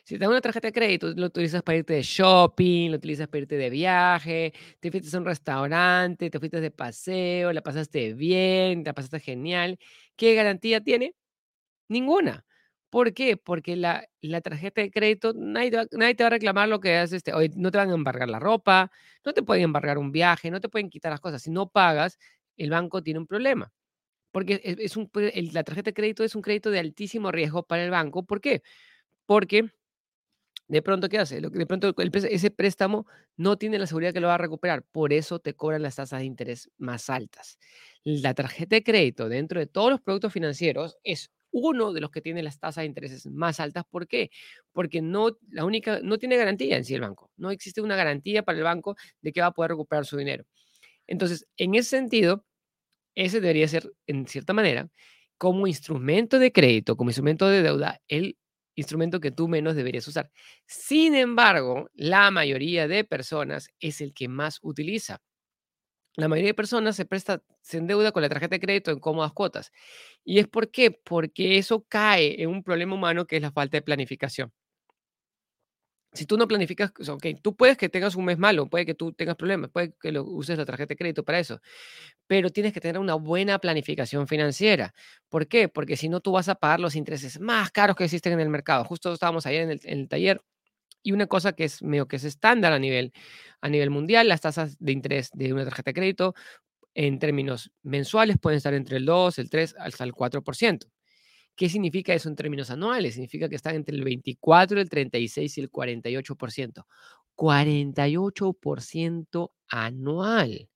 Si 0.03 0.15
te 0.15 0.19
dan 0.19 0.31
una 0.31 0.41
tarjeta 0.41 0.67
de 0.67 0.73
crédito, 0.73 1.13
lo 1.15 1.27
utilizas 1.27 1.63
para 1.63 1.77
irte 1.77 1.93
de 1.93 2.01
shopping, 2.01 2.89
lo 2.89 2.97
utilizas 2.97 3.29
para 3.29 3.43
irte 3.43 3.55
de 3.55 3.69
viaje, 3.69 4.53
te 4.81 4.91
fuiste 4.91 5.15
a 5.15 5.19
un 5.21 5.25
restaurante, 5.25 6.29
te 6.29 6.39
fuiste 6.39 6.59
de 6.59 6.71
paseo, 6.71 7.53
la 7.53 7.63
pasaste 7.63 8.13
bien, 8.15 8.83
la 8.83 8.91
pasaste 8.91 9.21
genial. 9.21 9.79
¿Qué 10.17 10.35
garantía 10.35 10.81
tiene? 10.81 11.15
Ninguna. 11.87 12.45
¿Por 12.93 13.11
qué? 13.15 13.37
Porque 13.37 13.75
la, 13.75 14.07
tarjeta 14.43 14.81
de 14.81 14.91
crédito, 14.91 15.33
nadie 15.33 15.71
te, 15.71 16.23
va, 16.23 16.27
a 16.27 16.29
reclamar 16.29 16.69
lo 16.69 16.79
que 16.79 16.95
haces. 16.95 17.13
Este, 17.17 17.33
hoy 17.33 17.51
no 17.55 17.71
te 17.71 17.79
van 17.79 17.89
a 17.89 17.95
embargar 17.95 18.29
la 18.29 18.37
ropa, 18.37 18.91
no 19.25 19.33
te 19.33 19.41
pueden 19.41 19.63
embargar 19.63 19.97
un 19.97 20.11
viaje, 20.11 20.51
no 20.51 20.61
te 20.61 20.69
pueden 20.69 20.91
quitar 20.91 21.11
las 21.11 21.19
cosas. 21.19 21.41
Si 21.41 21.49
no 21.49 21.67
pagas, 21.67 22.19
el 22.55 22.69
banco 22.69 23.01
tiene 23.01 23.19
un 23.19 23.25
problema. 23.25 23.73
Porque 24.31 24.61
es, 24.63 24.95
un, 24.95 25.09
la 25.53 25.63
tarjeta 25.63 25.89
de 25.89 25.95
crédito 25.95 26.23
es 26.23 26.35
un 26.35 26.43
crédito 26.43 26.69
de 26.69 26.77
altísimo 26.77 27.31
riesgo 27.31 27.63
para 27.63 27.83
el 27.83 27.89
banco. 27.89 28.27
¿Por 28.27 28.41
qué? 28.41 28.61
Porque 29.25 29.71
de 30.67 30.81
pronto, 30.83 31.09
¿qué 31.09 31.17
hace? 31.17 31.41
De 31.41 31.65
pronto 31.65 31.95
ese 31.97 32.51
préstamo 32.51 33.07
no 33.37 33.57
tiene 33.57 33.79
la 33.79 33.87
seguridad 33.87 34.13
que 34.13 34.19
lo 34.19 34.27
va 34.27 34.35
a 34.35 34.37
recuperar, 34.37 34.83
por 34.83 35.13
eso 35.13 35.39
te 35.39 35.55
cobran 35.55 35.81
las 35.81 35.95
tasas 35.95 36.19
de 36.19 36.25
interés 36.25 36.69
más 36.77 37.09
altas. 37.09 37.57
La 38.03 38.35
tarjeta 38.35 38.75
de 38.75 38.83
crédito 38.83 39.29
dentro 39.29 39.59
de 39.59 39.65
todos 39.65 39.89
los 39.89 39.99
productos 39.99 40.31
financieros 40.31 40.99
es 41.03 41.31
uno 41.53 41.93
de 41.93 42.01
los 42.01 42.11
que 42.11 42.21
tiene 42.21 42.43
las 42.43 42.59
tasas 42.59 42.83
de 42.83 42.87
intereses 42.87 43.27
más 43.27 43.61
altas. 43.61 43.85
¿Por 43.89 44.07
qué? 44.09 44.31
Porque 44.73 45.01
no, 45.01 45.37
la 45.51 45.65
única, 45.65 46.01
no 46.03 46.17
tiene 46.19 46.37
garantía 46.37 46.77
en 46.77 46.85
sí 46.85 46.95
el 46.95 47.01
banco. 47.01 47.31
No 47.37 47.51
existe 47.51 47.81
una 47.81 47.95
garantía 47.95 48.43
para 48.43 48.57
el 48.59 48.65
banco 48.65 48.97
de 49.21 49.31
que 49.33 49.41
va 49.41 49.47
a 49.47 49.51
poder 49.53 49.71
recuperar 49.71 50.05
su 50.05 50.17
dinero. 50.17 50.45
Entonces, 51.07 51.47
en 51.57 51.75
ese 51.75 51.91
sentido, 51.91 52.45
ese 53.15 53.41
debería 53.41 53.67
ser, 53.67 53.91
en 54.07 54.27
cierta 54.27 54.53
manera, 54.53 54.89
como 55.37 55.67
instrumento 55.67 56.39
de 56.39 56.51
crédito, 56.51 56.95
como 56.97 57.09
instrumento 57.11 57.47
de 57.47 57.61
deuda, 57.63 58.01
el 58.07 58.37
instrumento 58.75 59.19
que 59.19 59.31
tú 59.31 59.47
menos 59.47 59.75
deberías 59.75 60.07
usar. 60.07 60.31
Sin 60.67 61.15
embargo, 61.15 61.89
la 61.93 62.31
mayoría 62.31 62.87
de 62.87 63.03
personas 63.03 63.69
es 63.79 64.01
el 64.01 64.13
que 64.13 64.27
más 64.27 64.59
utiliza. 64.63 65.19
La 66.15 66.27
mayoría 66.27 66.49
de 66.51 66.53
personas 66.53 66.95
se 66.95 67.05
presta, 67.05 67.41
se 67.61 67.77
endeuda 67.77 68.11
con 68.11 68.21
la 68.21 68.29
tarjeta 68.29 68.55
de 68.55 68.59
crédito 68.59 68.91
en 68.91 68.99
cómodas 68.99 69.33
cuotas. 69.33 69.71
¿Y 70.25 70.39
es 70.39 70.47
por 70.47 70.71
qué? 70.71 70.91
Porque 70.91 71.57
eso 71.57 71.85
cae 71.89 72.41
en 72.43 72.49
un 72.49 72.63
problema 72.63 72.95
humano 72.95 73.25
que 73.27 73.37
es 73.37 73.41
la 73.41 73.51
falta 73.51 73.77
de 73.77 73.81
planificación. 73.83 74.51
Si 76.15 76.27
tú 76.27 76.37
no 76.37 76.47
planificas, 76.47 76.93
o 76.99 77.03
sea, 77.03 77.15
okey, 77.15 77.33
tú 77.41 77.55
puedes 77.55 77.75
que 77.75 77.89
tengas 77.89 78.15
un 78.15 78.25
mes 78.25 78.37
malo, 78.37 78.67
puede 78.69 78.85
que 78.85 78.93
tú 78.93 79.13
tengas 79.13 79.35
problemas, 79.35 79.71
puede 79.71 79.95
que 79.99 80.11
lo 80.11 80.23
uses 80.23 80.55
la 80.59 80.65
tarjeta 80.65 80.89
de 80.89 80.95
crédito 80.95 81.23
para 81.23 81.39
eso, 81.39 81.59
pero 82.27 82.51
tienes 82.51 82.73
que 82.73 82.81
tener 82.81 82.99
una 82.99 83.15
buena 83.15 83.59
planificación 83.59 84.27
financiera, 84.27 84.93
¿por 85.29 85.47
qué? 85.47 85.69
Porque 85.69 85.97
si 85.97 86.09
no, 86.09 86.21
tú 86.21 86.31
vas 86.33 86.49
a 86.49 86.55
pagar 86.55 86.79
los 86.79 86.95
intereses 86.95 87.39
más 87.39 87.71
caros 87.71 87.95
que 87.95 88.05
existen 88.05 88.33
en 88.33 88.41
el 88.41 88.49
mercado. 88.49 88.85
Justo 88.85 89.13
estábamos 89.13 89.45
ayer 89.47 89.63
en 89.71 89.79
el 89.83 90.09
taller, 90.09 90.41
y 91.03 91.11
una 91.13 91.27
cosa 91.27 91.53
que 91.53 91.65
es 91.65 91.81
medio 91.83 92.07
que 92.07 92.17
es 92.17 92.23
estándar 92.25 92.73
a 92.73 92.79
nivel 92.79 93.13
a 93.61 93.69
nivel 93.69 93.89
mundial, 93.91 94.27
las 94.27 94.41
tasas 94.41 94.77
de 94.79 94.91
interés 94.93 95.29
de 95.33 95.53
una 95.53 95.63
tarjeta 95.65 95.91
de 95.91 95.95
crédito, 95.95 96.33
en 96.95 97.19
términos 97.19 97.71
mensuales, 97.83 98.37
pueden 98.39 98.57
estar 98.57 98.73
entre 98.73 98.97
el 98.97 99.05
2, 99.05 99.39
el 99.39 99.49
3, 99.49 99.75
hasta 99.79 100.03
el 100.05 100.13
4%. 100.13 100.87
¿Qué 101.55 101.69
significa 101.69 102.13
eso 102.13 102.29
en 102.29 102.35
términos 102.35 102.69
anuales? 102.71 103.13
Significa 103.15 103.47
que 103.49 103.55
están 103.55 103.75
entre 103.75 103.95
el 103.95 104.03
24, 104.03 104.79
el 104.81 104.89
36 104.89 105.57
y 105.57 105.61
el 105.61 105.71
48%. 105.71 106.87
48% 107.35 109.51
anual. 109.69 110.69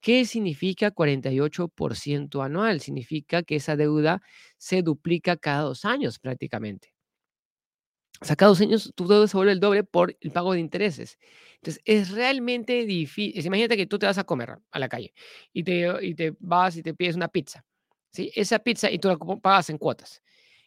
¿Qué 0.00 0.24
significa 0.26 0.90
48% 0.92 2.42
anual? 2.42 2.80
Significa 2.80 3.42
que 3.42 3.56
esa 3.56 3.76
deuda 3.76 4.22
se 4.58 4.82
duplica 4.82 5.36
cada 5.36 5.62
2 5.62 5.84
años 5.84 6.18
prácticamente. 6.18 6.92
Cada 8.36 8.48
2 8.50 8.60
años 8.60 8.92
tu 8.94 9.06
deuda 9.08 9.26
se 9.26 9.36
vuelve 9.36 9.52
el 9.52 9.60
doble 9.60 9.82
por 9.84 10.16
el 10.20 10.30
pago 10.30 10.52
de 10.52 10.60
intereses. 10.60 11.18
Entonces, 11.56 11.82
es 11.84 12.10
realmente 12.10 12.84
difícil. 12.86 13.44
Imagínate 13.46 13.76
que 13.76 13.86
tú 13.86 13.98
te 13.98 14.06
vas 14.06 14.18
a 14.18 14.24
comer 14.24 14.58
a 14.70 14.78
la 14.78 14.88
calle 14.88 15.12
y 15.52 15.64
te 15.64 15.86
y 16.02 16.14
te 16.14 16.34
vas 16.40 16.76
y 16.76 16.82
te 16.82 16.94
pides 16.94 17.16
una 17.16 17.28
pizza, 17.28 17.64
¿sí? 18.12 18.30
Esa 18.34 18.58
pizza 18.60 18.90
y 18.90 18.98
tú 18.98 19.08
la 19.08 19.16
pagas 19.18 19.70
en 19.70 19.78
cuotas. 19.78 20.22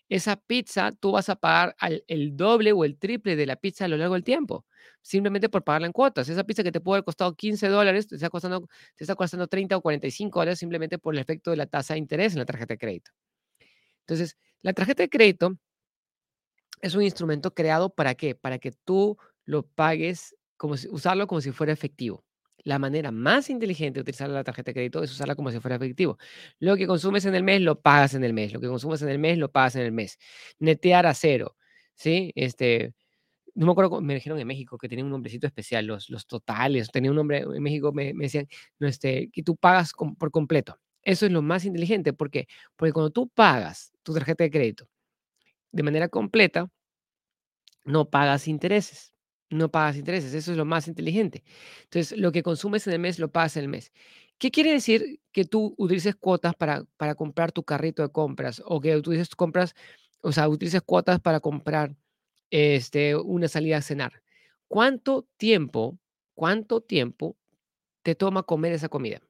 Esa 0.10 0.38
pizza 0.38 0.92
tú 0.94 1.14
vas 1.14 1.30
a 1.30 1.36
pagar 1.36 1.76
el 2.08 2.38
doble 2.38 2.72
o 2.74 2.86
el 2.86 2.98
triple 2.98 3.36
de 3.36 3.46
la 3.46 3.58
pizza 3.58 3.86
a 3.86 3.90
lo 3.90 3.98
largo 3.98 4.16
del 4.16 4.24
tiempo, 4.24 4.66
simplemente 5.02 5.50
por 5.50 5.64
pagarla 5.66 5.88
en 5.88 5.94
cuotas. 5.94 6.30
Esa 6.30 6.46
pizza 6.46 6.64
que 6.64 6.72
te 6.72 6.82
puede 6.82 6.98
haber 7.00 7.06
costado 7.06 7.36
15 7.36 7.68
dólares, 7.70 8.08
te 8.08 8.16
está 8.16 8.30
costando 8.32 8.68
te 8.96 9.04
está 9.06 9.16
costando 9.16 9.48
30 9.48 9.78
o 9.78 9.82
45 9.82 10.40
dólares 10.40 10.60
simplemente 10.60 10.98
por 11.00 11.16
el 11.16 11.22
efecto 11.22 11.52
de 11.52 11.58
la 11.58 11.68
tasa 11.68 11.96
de 11.96 12.00
interés 12.00 12.34
en 12.34 12.40
la 12.40 12.46
tarjeta 12.46 12.76
de 12.76 12.80
crédito. 12.80 13.12
Entonces, 14.08 14.38
la 14.62 14.74
tarjeta 14.74 15.04
de 15.04 15.10
crédito 15.10 15.58
es 16.82 16.96
un 16.96 17.04
instrumento 17.04 17.54
creado, 17.54 17.90
¿para 17.90 18.16
qué? 18.16 18.36
Para 18.36 18.60
que 18.60 18.72
tú 18.72 19.18
lo 19.46 19.64
pagues 19.64 20.36
como 20.58 20.78
si 20.78 20.88
usarlo 20.90 21.28
como 21.28 21.42
si 21.42 21.52
fuera 21.52 21.74
efectivo. 21.74 22.24
La 22.64 22.80
manera 22.80 23.12
más 23.12 23.50
inteligente 23.52 24.00
de 24.00 24.02
utilizar 24.02 24.30
la 24.30 24.44
tarjeta 24.44 24.72
de 24.72 24.74
crédito 24.74 25.04
es 25.04 25.12
usarla 25.12 25.36
como 25.36 25.52
si 25.52 25.60
fuera 25.60 25.76
efectivo. 25.76 26.18
Lo 26.60 26.76
que 26.78 26.88
consumes 26.88 27.26
en 27.26 27.36
el 27.36 27.44
mes, 27.44 27.62
lo 27.62 27.80
pagas 27.82 28.16
en 28.16 28.24
el 28.24 28.34
mes. 28.34 28.54
Lo 28.54 28.60
que 28.60 28.68
consumes 28.68 29.02
en 29.04 29.10
el 29.10 29.20
mes, 29.20 29.38
lo 29.38 29.52
pagas 29.52 29.76
en 29.76 29.84
el 29.84 29.92
mes. 29.92 30.18
Netear 30.60 31.06
a 31.06 31.14
cero, 31.14 31.56
¿sí? 31.94 32.32
Este, 32.36 32.94
no 33.56 33.66
me 33.68 33.72
acuerdo, 33.74 34.02
me 34.02 34.16
dijeron 34.16 34.40
en 34.40 34.48
México 34.48 34.78
que 34.78 34.90
tenía 34.90 35.06
un 35.06 35.12
nombrecito 35.12 35.48
especial, 35.48 35.86
los, 35.86 36.10
los 36.10 36.28
totales, 36.28 36.90
tenía 36.92 37.12
un 37.12 37.18
nombre, 37.18 37.40
en 37.40 37.64
México 37.64 37.92
me, 37.94 38.14
me 38.14 38.26
decían, 38.26 38.48
no, 38.80 38.88
este, 38.88 39.30
que 39.32 39.44
tú 39.44 39.56
pagas 39.58 39.94
por 40.20 40.32
completo. 40.32 40.80
Eso 41.04 41.26
es 41.28 41.32
lo 41.32 41.42
más 41.44 41.66
inteligente. 41.66 42.14
¿Por 42.14 42.32
qué? 42.32 42.48
Porque 42.76 42.92
cuando 42.94 43.12
tú 43.12 43.30
pagas 43.30 43.92
tu 44.04 44.14
tarjeta 44.14 44.44
de 44.44 44.52
crédito 44.52 44.88
de 45.76 45.84
manera 45.84 46.08
completa, 46.10 46.70
no 47.84 48.10
pagas 48.10 48.48
intereses. 48.48 49.14
No 49.50 49.70
pagas 49.70 49.98
intereses. 49.98 50.34
Eso 50.34 50.52
es 50.52 50.58
lo 50.58 50.66
más 50.66 50.88
inteligente. 50.88 51.44
Entonces, 51.84 52.18
lo 52.18 52.32
que 52.32 52.44
consumes 52.44 52.88
en 52.88 52.94
el 52.94 53.00
mes, 53.00 53.20
lo 53.20 53.32
pagas 53.32 53.58
en 53.58 53.64
el 53.64 53.70
mes. 53.70 53.92
¿Qué 54.40 54.52
quiere 54.52 54.72
decir 54.72 55.22
que 55.32 55.46
tú 55.46 55.76
utilices 55.78 56.16
cuotas 56.16 56.56
para, 56.56 56.84
para 56.98 57.16
comprar 57.16 57.52
tu 57.52 57.64
carrito 57.64 58.02
de 58.02 58.10
compras? 58.12 58.62
O 58.66 58.82
que 58.82 58.96
utilices 58.96 59.36
compras, 59.36 59.76
o 60.22 60.32
sea, 60.32 60.50
utilices 60.50 60.82
cuotas 60.82 61.20
para 61.22 61.40
comprar 61.40 61.96
este, 62.50 63.16
una 63.16 63.48
salida 63.48 63.78
a 63.78 63.82
cenar. 63.82 64.24
¿Cuánto 64.68 65.28
tiempo, 65.38 66.00
cuánto 66.34 66.82
tiempo 66.82 67.38
te 68.04 68.16
toma 68.16 68.44
comer 68.44 68.74
esa 68.74 68.90
comida? 68.90 69.22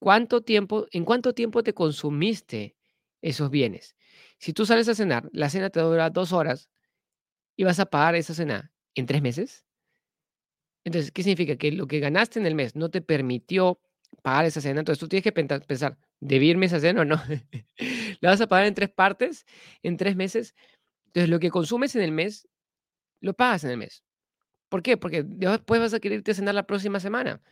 ¿Cuánto 0.00 0.42
tiempo, 0.42 0.86
en 0.92 1.04
cuánto 1.04 1.34
tiempo 1.34 1.62
te 1.62 1.74
consumiste 1.74 2.76
esos 3.22 3.50
bienes? 3.50 3.96
Si 4.38 4.52
tú 4.52 4.66
sales 4.66 4.88
a 4.88 4.94
cenar, 4.94 5.28
la 5.32 5.50
cena 5.50 5.70
te 5.70 5.80
dura 5.80 6.10
dos 6.10 6.32
horas 6.32 6.70
y 7.56 7.64
vas 7.64 7.80
a 7.80 7.86
pagar 7.86 8.16
esa 8.16 8.34
cena 8.34 8.72
en 8.94 9.06
3 9.06 9.22
meses. 9.22 9.64
Entonces, 10.84 11.10
¿qué 11.12 11.22
significa? 11.22 11.56
Que 11.56 11.72
lo 11.72 11.86
que 11.86 12.00
ganaste 12.00 12.38
en 12.38 12.46
el 12.46 12.54
mes 12.54 12.76
no 12.76 12.90
te 12.90 13.00
permitió 13.00 13.80
pagar 14.22 14.44
esa 14.44 14.60
cena. 14.60 14.80
Entonces, 14.80 15.00
tú 15.00 15.08
tienes 15.08 15.24
que 15.24 15.32
pensar, 15.32 15.98
¿debí 16.20 16.50
irme 16.50 16.66
esa 16.66 16.80
cena 16.80 17.02
o 17.02 17.04
no? 17.04 17.16
¿La 18.20 18.30
vas 18.30 18.40
a 18.40 18.46
pagar 18.46 18.66
en 18.66 18.74
3 18.74 18.90
partes, 18.90 19.46
en 19.82 19.96
3 19.96 20.16
meses? 20.16 20.54
Entonces, 21.06 21.30
lo 21.30 21.40
que 21.40 21.50
consumes 21.50 21.96
en 21.96 22.02
el 22.02 22.12
mes, 22.12 22.48
lo 23.20 23.34
pagas 23.34 23.64
en 23.64 23.70
el 23.70 23.78
mes. 23.78 24.04
¿Por 24.68 24.82
qué? 24.82 24.96
Porque 24.96 25.24
después 25.24 25.80
vas 25.80 25.94
a 25.94 26.00
querer 26.00 26.18
irte 26.18 26.32
a 26.32 26.34
cenar 26.34 26.54
la 26.54 26.66
próxima 26.66 27.00
semana 27.00 27.42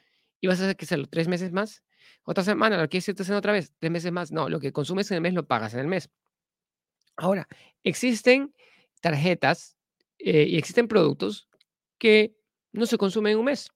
y 0.41 0.49
vas 0.49 0.61
a 0.61 0.65
hacer 0.65 0.77
que 0.77 0.85
hacerlo 0.85 1.07
3 1.09 1.29
meses 1.29 1.53
más. 1.53 1.83
Otra 2.25 2.45
semana, 2.45 2.79
¿lo 2.79 2.89
quieres 2.89 3.09
irte 3.09 3.23
a 3.23 3.27
cenar 3.27 3.39
otra 3.39 3.53
vez? 3.53 3.73
3 3.79 3.93
meses 3.93 4.13
más. 4.13 4.33
No, 4.33 4.49
lo 4.49 4.61
que 4.61 4.73
consumes 4.73 5.11
en 5.11 5.17
el 5.17 5.21
mes, 5.23 5.35
lo 5.35 5.47
pagas 5.47 5.75
en 5.75 5.81
el 5.81 5.89
mes. 5.89 6.11
Ahora, 7.17 7.47
existen 7.85 8.55
tarjetas, 9.01 9.77
eh, 10.19 10.47
y 10.49 10.57
existen 10.57 10.87
productos 10.87 11.49
que 11.99 12.35
no 12.73 12.87
se 12.87 12.97
consumen 12.97 13.33
en 13.33 13.39
un 13.39 13.45
mes. 13.47 13.69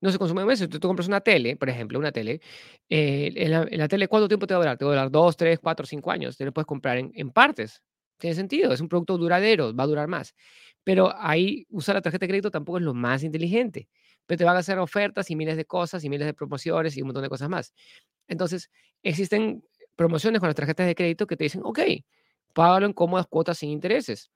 No 0.00 0.10
se 0.10 0.18
consumen 0.18 0.42
en 0.42 0.44
un 0.44 0.48
mes. 0.48 0.58
Si 0.58 0.68
tú, 0.68 0.78
tú 0.78 0.88
compras 0.88 1.08
una 1.08 1.20
tele, 1.20 1.56
por 1.56 1.68
ejemplo, 1.68 1.98
una 1.98 2.12
tele, 2.12 2.40
eh, 2.88 3.48
la, 3.48 3.88
tele, 3.88 4.08
¿cuánto 4.08 4.28
tiempo 4.28 4.46
te 4.46 4.54
va 4.54 4.58
a 4.58 4.62
durar? 4.62 4.78
Te 4.78 4.84
va 4.84 4.90
a 4.90 4.94
durar 4.94 5.10
2, 5.10 5.36
3, 5.36 5.58
4, 5.60 5.86
5 5.86 6.10
años. 6.10 6.36
Te 6.36 6.44
lo 6.44 6.52
puedes 6.52 6.66
comprar 6.66 6.98
en, 6.98 7.12
en 7.14 7.30
partes. 7.30 7.82
Tiene 8.18 8.34
sentido, 8.34 8.72
es 8.72 8.80
un 8.80 8.88
producto 8.88 9.18
duradero, 9.18 9.74
va 9.74 9.84
a 9.84 9.86
durar 9.86 10.08
más. 10.08 10.34
Pero 10.84 11.14
ahí 11.16 11.66
usar 11.70 11.94
la 11.94 12.02
tarjeta 12.02 12.24
de 12.24 12.28
crédito 12.28 12.50
tampoco 12.50 12.78
es 12.78 12.84
lo 12.84 12.94
más 12.94 13.22
inteligente. 13.22 13.88
Pero 14.26 14.38
te 14.38 14.44
van 14.44 14.56
a 14.56 14.60
hacer 14.60 14.78
ofertas 14.78 15.30
y 15.30 15.36
miles 15.36 15.56
de 15.56 15.64
cosas 15.64 16.02
y 16.04 16.08
miles 16.08 16.26
de 16.26 16.34
promociones 16.34 16.96
y 16.96 17.02
un 17.02 17.08
montón 17.08 17.22
de 17.22 17.28
cosas 17.28 17.48
más. 17.48 17.72
Entonces, 18.28 18.70
existen 19.02 19.62
promociones 19.96 20.40
con 20.40 20.48
las 20.48 20.56
tarjetas 20.56 20.86
de 20.86 20.94
crédito 20.94 21.26
que 21.26 21.36
te 21.36 21.44
dicen, 21.44 21.62
ok, 21.64 21.80
págalo 22.56 22.86
en 22.86 22.94
cómodas 22.94 23.26
cuotas 23.26 23.58
sin 23.58 23.70
intereses. 23.70 24.30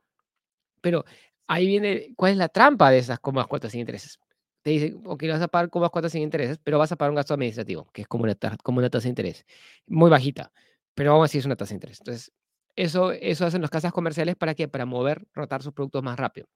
Pero 0.82 1.04
ahí 1.46 1.66
viene, 1.66 2.12
¿cuál 2.16 2.32
es 2.32 2.38
la 2.38 2.48
trampa 2.48 2.90
de 2.90 2.98
esas 2.98 3.18
cómodas 3.20 3.48
cuotas 3.48 3.72
sin 3.72 3.80
intereses? 3.80 4.20
Te 4.62 4.70
dicen, 4.70 5.02
ok, 5.06 5.24
vas 5.30 5.40
a 5.40 5.48
pagar 5.48 5.70
cómodas 5.70 5.90
cuotas 5.90 6.12
sin 6.12 6.22
intereses, 6.22 6.58
pero 6.62 6.78
vas 6.78 6.92
a 6.92 6.96
pagar 6.96 7.10
un 7.10 7.16
gasto 7.16 7.32
administrativo, 7.34 7.88
que 7.92 8.02
es 8.02 8.08
como 8.08 8.24
una, 8.24 8.36
como 8.62 8.78
una 8.78 8.90
tasa 8.90 9.04
de 9.04 9.10
interés, 9.10 9.46
muy 9.86 10.10
bajita, 10.10 10.52
pero 10.94 11.12
aún 11.12 11.24
así 11.24 11.38
es 11.38 11.46
una 11.46 11.56
tasa 11.56 11.70
de 11.70 11.76
interés. 11.76 12.00
Entonces, 12.00 12.32
eso, 12.76 13.12
eso 13.12 13.46
hacen 13.46 13.62
las 13.62 13.70
casas 13.70 13.92
comerciales 13.92 14.36
para 14.36 14.54
qué? 14.54 14.68
Para 14.68 14.84
mover, 14.84 15.26
rotar 15.32 15.62
sus 15.62 15.72
productos 15.72 16.02
más 16.02 16.18
rápido. 16.18 16.46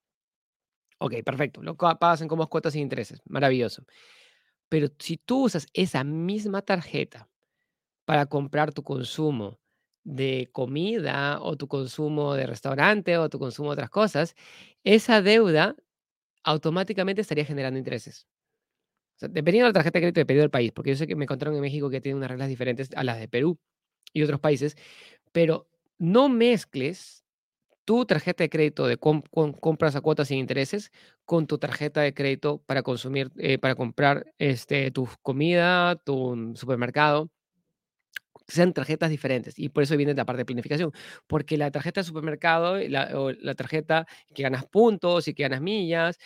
Ok, 0.98 1.14
perfecto. 1.24 1.62
Lo 1.62 1.76
pagas 1.76 2.20
en 2.20 2.28
cómodas 2.28 2.48
cuotas 2.48 2.74
sin 2.74 2.82
intereses. 2.82 3.20
Maravilloso. 3.26 3.84
Pero 4.68 4.88
si 4.98 5.16
tú 5.18 5.44
usas 5.44 5.66
esa 5.72 6.04
misma 6.04 6.62
tarjeta 6.62 7.28
para 8.04 8.26
comprar 8.26 8.72
tu 8.72 8.82
consumo 8.82 9.58
de 10.04 10.48
comida 10.52 11.40
o 11.42 11.56
tu 11.56 11.68
consumo 11.68 12.34
de 12.34 12.46
restaurante 12.46 13.18
o 13.18 13.28
tu 13.30 13.38
consumo 13.38 13.70
de 13.70 13.74
otras 13.74 13.90
cosas, 13.90 14.34
esa 14.84 15.22
deuda 15.22 15.76
automáticamente 16.44 17.22
estaría 17.22 17.44
generando 17.46 17.78
intereses. 17.78 18.26
O 19.16 19.18
sea, 19.20 19.28
dependiendo 19.28 19.66
de 19.66 19.70
la 19.70 19.74
tarjeta 19.74 19.98
de 19.98 20.02
crédito, 20.02 20.20
dependiendo 20.20 20.44
del 20.44 20.50
país, 20.50 20.72
porque 20.72 20.90
yo 20.90 20.96
sé 20.96 21.06
que 21.06 21.16
me 21.16 21.26
contaron 21.26 21.54
en 21.54 21.60
México 21.60 21.88
que 21.90 22.00
tiene 22.00 22.16
unas 22.18 22.30
reglas 22.30 22.48
diferentes 22.48 22.90
a 22.96 23.04
las 23.04 23.18
de 23.20 23.28
Perú 23.28 23.58
y 24.12 24.22
otros 24.22 24.40
países, 24.40 24.76
pero 25.32 25.68
no 25.98 26.28
mezcles 26.28 27.24
tu 27.84 28.06
tarjeta 28.06 28.44
de 28.44 28.50
crédito 28.50 28.86
de 28.86 28.98
com- 28.98 29.22
com- 29.30 29.52
compras 29.54 29.96
a 29.96 30.02
cuotas 30.02 30.28
sin 30.28 30.38
intereses 30.38 30.92
con 31.26 31.46
tu 31.46 31.58
tarjeta 31.58 32.02
de 32.02 32.14
crédito 32.14 32.62
para 32.66 32.82
consumir, 32.82 33.30
eh, 33.38 33.58
para 33.58 33.74
comprar 33.76 34.26
este, 34.38 34.90
tu 34.90 35.08
comida, 35.22 35.96
tu 35.96 36.52
supermercado 36.56 37.30
sean 38.48 38.72
tarjetas 38.72 39.10
diferentes 39.10 39.58
y 39.58 39.70
por 39.70 39.82
eso 39.84 39.96
viene 39.96 40.14
la 40.14 40.24
parte 40.24 40.38
de 40.40 40.44
planificación, 40.46 40.92
porque 41.26 41.56
la 41.58 41.70
tarjeta 41.70 42.00
de 42.00 42.04
supermercado, 42.06 42.78
la, 42.88 43.18
o 43.18 43.32
la 43.32 43.54
tarjeta 43.54 44.06
que 44.34 44.42
ganas 44.42 44.66
puntos 44.66 45.28
y 45.28 45.34
que 45.34 45.44
ganas 45.44 45.60
millas, 45.62 46.18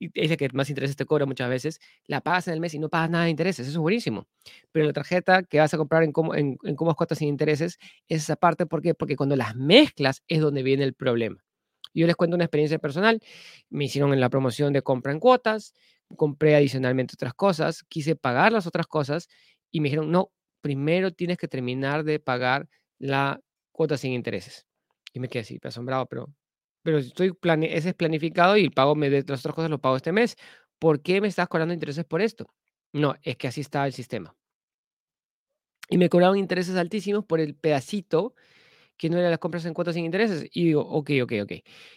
y 0.00 0.10
es 0.14 0.30
la 0.30 0.36
que 0.36 0.48
más 0.52 0.68
intereses 0.70 0.96
te 0.96 1.04
cobra 1.06 1.26
muchas 1.26 1.48
veces, 1.50 1.80
la 2.06 2.20
pagas 2.20 2.46
en 2.48 2.54
el 2.54 2.60
mes 2.60 2.74
y 2.74 2.78
no 2.78 2.88
pagas 2.88 3.10
nada 3.10 3.24
de 3.24 3.30
intereses, 3.30 3.66
eso 3.66 3.78
es 3.78 3.82
buenísimo. 3.82 4.28
Pero 4.72 4.86
la 4.86 4.92
tarjeta 4.92 5.42
que 5.42 5.58
vas 5.58 5.74
a 5.74 5.76
comprar 5.78 6.04
en, 6.04 6.12
cómo- 6.12 6.34
en, 6.36 6.56
en 6.62 6.76
cómodas 6.76 6.96
cuotas 6.96 7.18
sin 7.18 7.28
intereses, 7.28 7.78
es 8.08 8.22
esa 8.22 8.36
parte, 8.36 8.66
¿por 8.66 8.80
qué? 8.82 8.94
Porque 8.94 9.16
cuando 9.16 9.34
las 9.36 9.56
mezclas 9.56 10.22
es 10.28 10.40
donde 10.40 10.62
viene 10.62 10.84
el 10.84 10.94
problema. 10.94 11.38
Yo 11.94 12.06
les 12.06 12.14
cuento 12.16 12.36
una 12.36 12.44
experiencia 12.44 12.78
personal, 12.78 13.20
me 13.70 13.84
hicieron 13.86 14.12
en 14.12 14.20
la 14.20 14.28
promoción 14.30 14.72
de 14.72 14.82
compra 14.82 15.12
en 15.12 15.18
cuotas, 15.20 15.74
compré 16.16 16.54
adicionalmente 16.54 17.14
otras 17.14 17.34
cosas, 17.34 17.82
quise 17.88 18.14
pagar 18.16 18.52
las 18.52 18.66
otras 18.66 18.86
cosas 18.86 19.28
y 19.70 19.80
me 19.80 19.86
dijeron, 19.88 20.10
no, 20.12 20.30
primero 20.60 21.12
tienes 21.12 21.38
que 21.38 21.48
terminar 21.48 22.04
de 22.04 22.20
pagar 22.20 22.68
la 22.98 23.40
cuota 23.72 23.96
sin 23.96 24.12
intereses. 24.12 24.66
Y 25.12 25.20
me 25.20 25.28
quedé 25.28 25.42
así, 25.42 25.58
asombrado, 25.62 26.06
pero, 26.06 26.28
pero 26.82 26.98
estoy 26.98 27.32
plane 27.32 27.76
ese 27.76 27.90
es 27.90 27.94
planificado 27.94 28.56
y 28.56 28.64
el 28.64 28.72
pago 28.72 28.94
me 28.94 29.10
de 29.10 29.24
las 29.26 29.40
otras 29.40 29.54
cosas 29.54 29.70
lo 29.70 29.80
pago 29.80 29.96
este 29.96 30.12
mes. 30.12 30.36
¿Por 30.78 31.02
qué 31.02 31.20
me 31.20 31.28
estás 31.28 31.48
cobrando 31.48 31.74
intereses 31.74 32.04
por 32.04 32.20
esto? 32.20 32.46
No, 32.92 33.14
es 33.22 33.36
que 33.36 33.48
así 33.48 33.60
está 33.60 33.86
el 33.86 33.92
sistema. 33.92 34.34
Y 35.90 35.98
me 35.98 36.08
cobraron 36.08 36.36
intereses 36.36 36.76
altísimos 36.76 37.24
por 37.24 37.40
el 37.40 37.54
pedacito 37.54 38.34
que 38.98 39.08
no 39.08 39.16
era 39.16 39.30
las 39.30 39.38
compras 39.38 39.64
en 39.64 39.74
cuotas 39.74 39.94
sin 39.94 40.04
intereses. 40.04 40.44
Y 40.52 40.66
digo, 40.66 40.82
ok, 40.82 41.10
ok, 41.22 41.32
ok. 41.42 41.52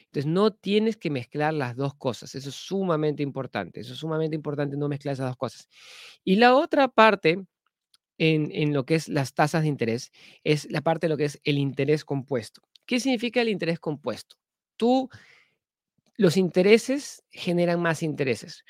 Entonces, 0.06 0.28
no 0.28 0.54
tienes 0.54 0.98
que 0.98 1.10
mezclar 1.10 1.54
las 1.54 1.76
dos 1.76 1.96
cosas. 1.96 2.36
Eso 2.36 2.50
es 2.50 2.56
sumamente 2.56 3.24
importante. 3.24 3.82
Eso 3.82 3.94
es 3.94 4.00
sumamente 4.00 4.36
importante, 4.36 4.78
no 4.78 4.88
mezclar 4.88 5.14
esas 5.14 5.28
dos 5.28 5.38
cosas. 5.38 5.68
Y 6.24 6.36
la 6.36 6.56
otra 6.56 6.88
parte 6.88 7.44
en, 8.18 8.74
lo 8.74 8.86
que 8.86 8.96
es 8.96 9.08
las 9.08 9.34
tasas 9.34 9.64
de 9.64 9.70
interés 9.70 10.12
es 10.44 10.70
la 10.70 10.82
parte 10.82 11.08
de 11.08 11.10
lo 11.10 11.18
que 11.18 11.26
es 11.26 11.40
el 11.44 11.58
interés 11.58 12.06
compuesto. 12.06 12.62
¿Qué 12.86 13.00
significa 13.00 13.42
el 13.42 13.50
interés 13.50 13.80
compuesto? 13.80 14.38
Tú, 14.78 15.10
los 16.18 16.38
intereses 16.38 17.24
generan 17.32 17.82
más 17.82 18.04
intereses. 18.04 18.64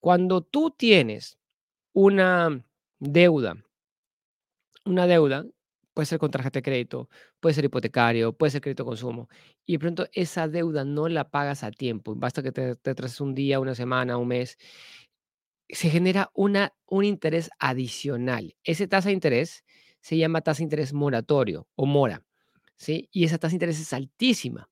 Cuando 0.00 0.42
tú 0.42 0.70
tienes 0.70 1.38
una 1.92 2.64
deuda, 2.98 3.56
una 4.84 5.06
deuda 5.06 5.44
puede 5.94 6.06
ser 6.06 6.18
con 6.18 6.30
tarjeta 6.30 6.58
de 6.58 6.62
crédito, 6.62 7.08
puede 7.40 7.54
ser 7.54 7.64
hipotecario, 7.64 8.32
puede 8.32 8.50
ser 8.50 8.60
crédito 8.60 8.82
de 8.82 8.88
consumo, 8.88 9.28
y 9.64 9.74
de 9.74 9.78
pronto 9.78 10.06
esa 10.12 10.48
deuda 10.48 10.84
no 10.84 11.08
la 11.08 11.30
pagas 11.30 11.62
a 11.62 11.70
tiempo, 11.70 12.14
basta 12.16 12.42
que 12.42 12.52
te, 12.52 12.74
te 12.76 12.94
un 13.20 13.34
día, 13.34 13.60
una 13.60 13.74
semana, 13.74 14.18
un 14.18 14.28
mes, 14.28 14.58
se 15.68 15.90
genera 15.90 16.30
una, 16.34 16.74
un 16.86 17.04
interés 17.04 17.50
adicional. 17.58 18.54
Esa 18.64 18.86
tasa 18.86 19.08
de 19.08 19.14
interés 19.14 19.64
se 20.00 20.16
llama 20.16 20.42
tasa 20.42 20.58
de 20.58 20.64
interés 20.64 20.92
moratorio 20.92 21.68
o 21.74 21.86
mora, 21.86 22.22
¿sí? 22.76 23.08
Y 23.12 23.24
esa 23.24 23.38
tasa 23.38 23.50
de 23.50 23.56
interés 23.56 23.80
es 23.80 23.92
altísima 23.92 24.68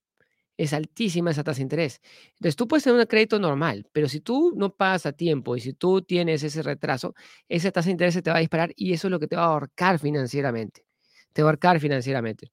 es 0.57 0.73
altísima 0.73 1.31
esa 1.31 1.45
tasa 1.45 1.59
de 1.59 1.63
interés. 1.63 2.01
Entonces, 2.35 2.57
tú 2.57 2.69
puedes 2.69 2.85
tener 2.85 2.99
un 2.99 3.07
crédito 3.07 3.39
normal, 3.39 3.89
pero 3.93 4.09
si 4.09 4.21
tú 4.21 4.53
no 4.57 4.75
pagas 4.75 5.07
a 5.07 5.13
tiempo 5.13 5.57
y 5.57 5.61
si 5.61 5.73
tú 5.73 6.03
tienes 6.03 6.43
ese 6.43 6.63
retraso, 6.63 7.15
esa 7.49 7.71
tasa 7.71 7.87
de 7.87 7.93
interés 7.93 8.15
se 8.15 8.23
te 8.23 8.31
va 8.31 8.37
a 8.37 8.41
disparar 8.41 8.73
y 8.77 8.93
eso 8.93 9.09
es 9.09 9.11
lo 9.11 9.19
que 9.19 9.27
te 9.27 9.37
va 9.37 9.45
a 9.45 9.47
ahorcar 9.47 9.99
financieramente. 9.99 10.87
Te 11.33 11.43
va 11.43 11.49
a 11.49 11.53
ahorcar 11.53 11.81
financieramente. 11.81 12.53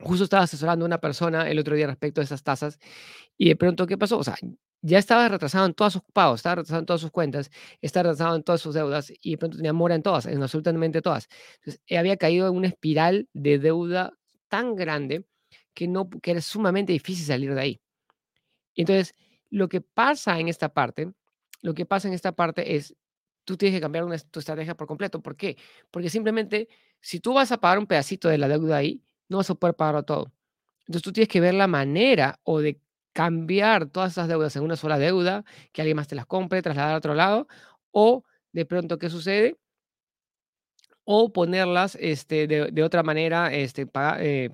Justo 0.00 0.24
estaba 0.24 0.42
asesorando 0.42 0.84
a 0.84 0.86
una 0.86 1.00
persona 1.00 1.48
el 1.48 1.58
otro 1.58 1.74
día 1.74 1.86
respecto 1.86 2.20
a 2.20 2.24
esas 2.24 2.42
tasas 2.42 2.78
y 3.38 3.48
de 3.48 3.56
pronto, 3.56 3.86
¿qué 3.86 3.96
pasó? 3.96 4.18
O 4.18 4.24
sea, 4.24 4.36
ya 4.82 4.98
estaba 4.98 5.28
retrasado 5.28 5.66
en 5.66 5.74
todos 5.74 5.94
sus 5.94 6.02
pagos, 6.12 6.40
estaba 6.40 6.56
retrasado 6.56 6.80
en 6.80 6.86
todas 6.86 7.00
sus 7.00 7.10
cuentas, 7.10 7.50
estaba 7.80 8.10
retrasado 8.10 8.36
en 8.36 8.42
todas 8.42 8.60
sus 8.60 8.74
deudas 8.74 9.12
y 9.20 9.32
de 9.32 9.38
pronto 9.38 9.56
tenía 9.56 9.72
mora 9.72 9.94
en 9.94 10.02
todas, 10.02 10.26
en 10.26 10.42
absolutamente 10.42 11.02
todas. 11.02 11.28
Entonces, 11.56 11.82
había 11.98 12.16
caído 12.16 12.48
en 12.48 12.56
una 12.56 12.68
espiral 12.68 13.28
de 13.32 13.58
deuda 13.58 14.12
tan 14.48 14.76
grande 14.76 15.26
que, 15.74 15.88
no, 15.88 16.08
que 16.08 16.30
era 16.30 16.40
sumamente 16.40 16.92
difícil 16.92 17.26
salir 17.26 17.54
de 17.54 17.60
ahí. 17.60 17.80
Entonces, 18.74 19.14
lo 19.50 19.68
que 19.68 19.80
pasa 19.80 20.38
en 20.38 20.48
esta 20.48 20.68
parte, 20.68 21.12
lo 21.62 21.74
que 21.74 21.86
pasa 21.86 22.08
en 22.08 22.14
esta 22.14 22.32
parte 22.32 22.76
es, 22.76 22.94
tú 23.44 23.56
tienes 23.56 23.76
que 23.76 23.80
cambiar 23.80 24.04
tu 24.30 24.40
estrategia 24.40 24.76
por 24.76 24.86
completo. 24.86 25.22
¿Por 25.22 25.36
qué? 25.36 25.56
Porque 25.90 26.10
simplemente, 26.10 26.68
si 27.00 27.20
tú 27.20 27.34
vas 27.34 27.52
a 27.52 27.58
pagar 27.58 27.78
un 27.78 27.86
pedacito 27.86 28.28
de 28.28 28.38
la 28.38 28.48
deuda 28.48 28.76
ahí, 28.76 29.02
no 29.28 29.38
vas 29.38 29.50
a 29.50 29.54
poder 29.54 29.74
pagarlo 29.76 30.04
todo. 30.04 30.32
Entonces, 30.80 31.02
tú 31.02 31.12
tienes 31.12 31.28
que 31.28 31.40
ver 31.40 31.54
la 31.54 31.66
manera 31.66 32.40
o 32.44 32.60
de 32.60 32.80
cambiar 33.16 33.86
todas 33.86 34.12
esas 34.12 34.28
deudas 34.28 34.54
en 34.56 34.62
una 34.62 34.76
sola 34.76 34.98
deuda, 34.98 35.42
que 35.72 35.80
alguien 35.80 35.96
más 35.96 36.06
te 36.06 36.14
las 36.14 36.26
compre, 36.26 36.60
trasladar 36.60 36.92
a 36.94 36.98
otro 36.98 37.14
lado, 37.14 37.48
o 37.90 38.24
de 38.52 38.66
pronto, 38.66 38.98
¿qué 38.98 39.08
sucede? 39.08 39.56
O 41.04 41.32
ponerlas 41.32 41.96
este, 41.98 42.46
de, 42.46 42.70
de 42.70 42.82
otra 42.82 43.02
manera, 43.02 43.50
este, 43.54 43.86
eh, 44.20 44.50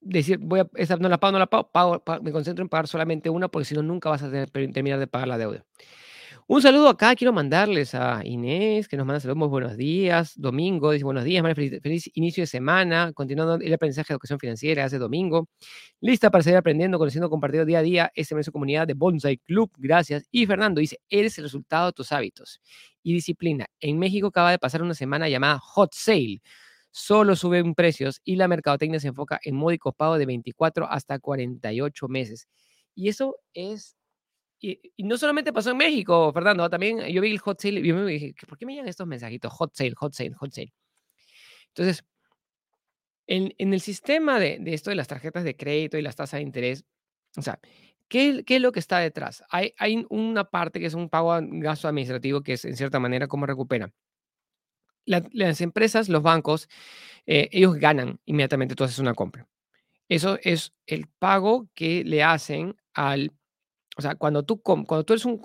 decir, 0.00 0.38
voy 0.38 0.60
a, 0.60 0.70
esa 0.76 0.96
no 0.96 1.10
la 1.10 1.20
pago, 1.20 1.32
no 1.32 1.38
la 1.38 1.46
pago, 1.46 1.68
pago, 1.70 2.22
me 2.22 2.32
concentro 2.32 2.62
en 2.62 2.70
pagar 2.70 2.88
solamente 2.88 3.28
una, 3.28 3.48
porque 3.48 3.66
si 3.66 3.74
no, 3.74 3.82
nunca 3.82 4.08
vas 4.08 4.22
a 4.22 4.30
tener, 4.30 4.50
terminar 4.50 4.98
de 4.98 5.06
pagar 5.06 5.28
la 5.28 5.36
deuda. 5.36 5.66
Un 6.52 6.60
saludo 6.60 6.88
acá, 6.88 7.14
quiero 7.14 7.32
mandarles 7.32 7.94
a 7.94 8.22
Inés, 8.24 8.88
que 8.88 8.96
nos 8.96 9.06
manda 9.06 9.20
saludos, 9.20 9.48
buenos 9.48 9.76
días. 9.76 10.32
Domingo, 10.36 10.90
dice 10.90 11.04
buenos 11.04 11.22
días, 11.22 11.44
feliz, 11.54 11.80
feliz, 11.80 12.10
inicio 12.14 12.42
de 12.42 12.48
semana, 12.48 13.12
continuando 13.12 13.54
el 13.64 13.72
aprendizaje 13.72 14.08
de 14.08 14.14
educación 14.14 14.40
financiera 14.40 14.84
hace 14.84 14.98
domingo. 14.98 15.48
Lista 16.00 16.28
para 16.28 16.42
seguir 16.42 16.56
aprendiendo, 16.56 16.98
conociendo, 16.98 17.30
compartiendo 17.30 17.66
día 17.66 17.78
a 17.78 17.82
día 17.82 18.12
este 18.16 18.34
mes 18.34 18.50
comunidad 18.50 18.88
de 18.88 18.94
Bonsai 18.94 19.36
Club. 19.38 19.70
Gracias. 19.76 20.26
Y 20.32 20.44
Fernando 20.44 20.80
dice, 20.80 20.98
eres 21.08 21.38
el 21.38 21.44
resultado 21.44 21.86
de 21.86 21.92
tus 21.92 22.10
hábitos 22.10 22.60
y 23.04 23.12
disciplina. 23.12 23.66
En 23.78 24.00
México 24.00 24.26
acaba 24.26 24.50
de 24.50 24.58
pasar 24.58 24.82
una 24.82 24.94
semana 24.94 25.28
llamada 25.28 25.60
Hot 25.60 25.94
Sale 25.94 26.40
solo 26.90 27.36
suben 27.36 27.76
precios 27.76 28.20
y 28.24 28.34
la 28.34 28.48
mercadotecnia 28.48 28.98
se 28.98 29.06
enfoca 29.06 29.38
en 29.44 29.54
módicos 29.54 29.94
pagos 29.94 30.18
de 30.18 30.26
24 30.26 30.90
hasta 30.90 31.20
48 31.20 32.08
meses. 32.08 32.48
Y 32.96 33.08
eso 33.08 33.36
es, 33.54 33.96
y, 34.60 35.04
no 35.04 35.16
solamente 35.16 35.52
pasó 35.52 35.70
en 35.70 35.78
México, 35.78 36.32
Fernando, 36.32 36.68
también 36.68 37.00
yo 37.12 37.22
vi 37.22 37.30
el 37.30 37.38
hot 37.38 37.60
sale 37.60 37.80
y 37.80 37.92
me 37.92 38.04
dije, 38.04 38.34
¿por 38.46 38.58
qué 38.58 38.66
me 38.66 38.72
llegan 38.72 38.88
estos 38.88 39.06
mensajitos? 39.06 39.52
Hot 39.52 39.74
sale, 39.74 39.94
hot 39.96 40.12
sale, 40.12 40.34
hot 40.34 40.52
sale. 40.52 40.72
Entonces, 41.68 42.04
en, 43.26 43.54
en 43.58 43.74
el 43.74 43.80
sistema 43.80 44.38
de, 44.38 44.58
de, 44.60 44.74
esto 44.74 44.90
de 44.90 44.96
las 44.96 45.08
tarjetas 45.08 45.44
de 45.44 45.56
crédito 45.56 45.98
y 45.98 46.02
las 46.02 46.16
tasas 46.16 46.38
de 46.38 46.42
interés, 46.42 46.84
o 47.36 47.42
sea, 47.42 47.58
¿qué, 48.08 48.44
qué 48.44 48.56
es 48.56 48.62
lo 48.62 48.72
que 48.72 48.80
está 48.80 48.98
detrás? 48.98 49.42
Hay, 49.50 49.74
hay 49.78 50.04
una 50.10 50.44
parte 50.44 50.80
que 50.80 50.86
es 50.86 50.94
un 50.94 51.08
pago 51.08 51.32
a 51.32 51.40
gasto 51.42 51.88
administrativo 51.88 52.42
que 52.42 52.54
es 52.54 52.64
en 52.64 52.76
cierta 52.76 52.98
manera 53.00 53.28
cómo 53.28 53.46
recupera 53.46 53.92
las 55.06 55.60
empresas, 55.60 56.08
los 56.08 56.22
bancos, 56.22 56.68
eh, 57.26 57.48
ellos 57.52 57.76
ganan 57.76 58.20
inmediatamente, 58.26 58.74
tú 58.74 58.84
haces 58.84 58.98
una 58.98 59.14
compra. 59.14 59.48
Eso 60.08 60.38
es 60.42 60.72
el 60.86 61.06
pago 61.18 61.68
que 61.74 62.04
le 62.04 62.22
hacen 62.22 62.76
al, 62.94 63.32
o 64.00 64.02
sea, 64.02 64.14
cuando 64.14 64.42
tú, 64.42 64.62
cuando 64.62 65.04
tú 65.04 65.12
eres 65.12 65.26
un, 65.26 65.38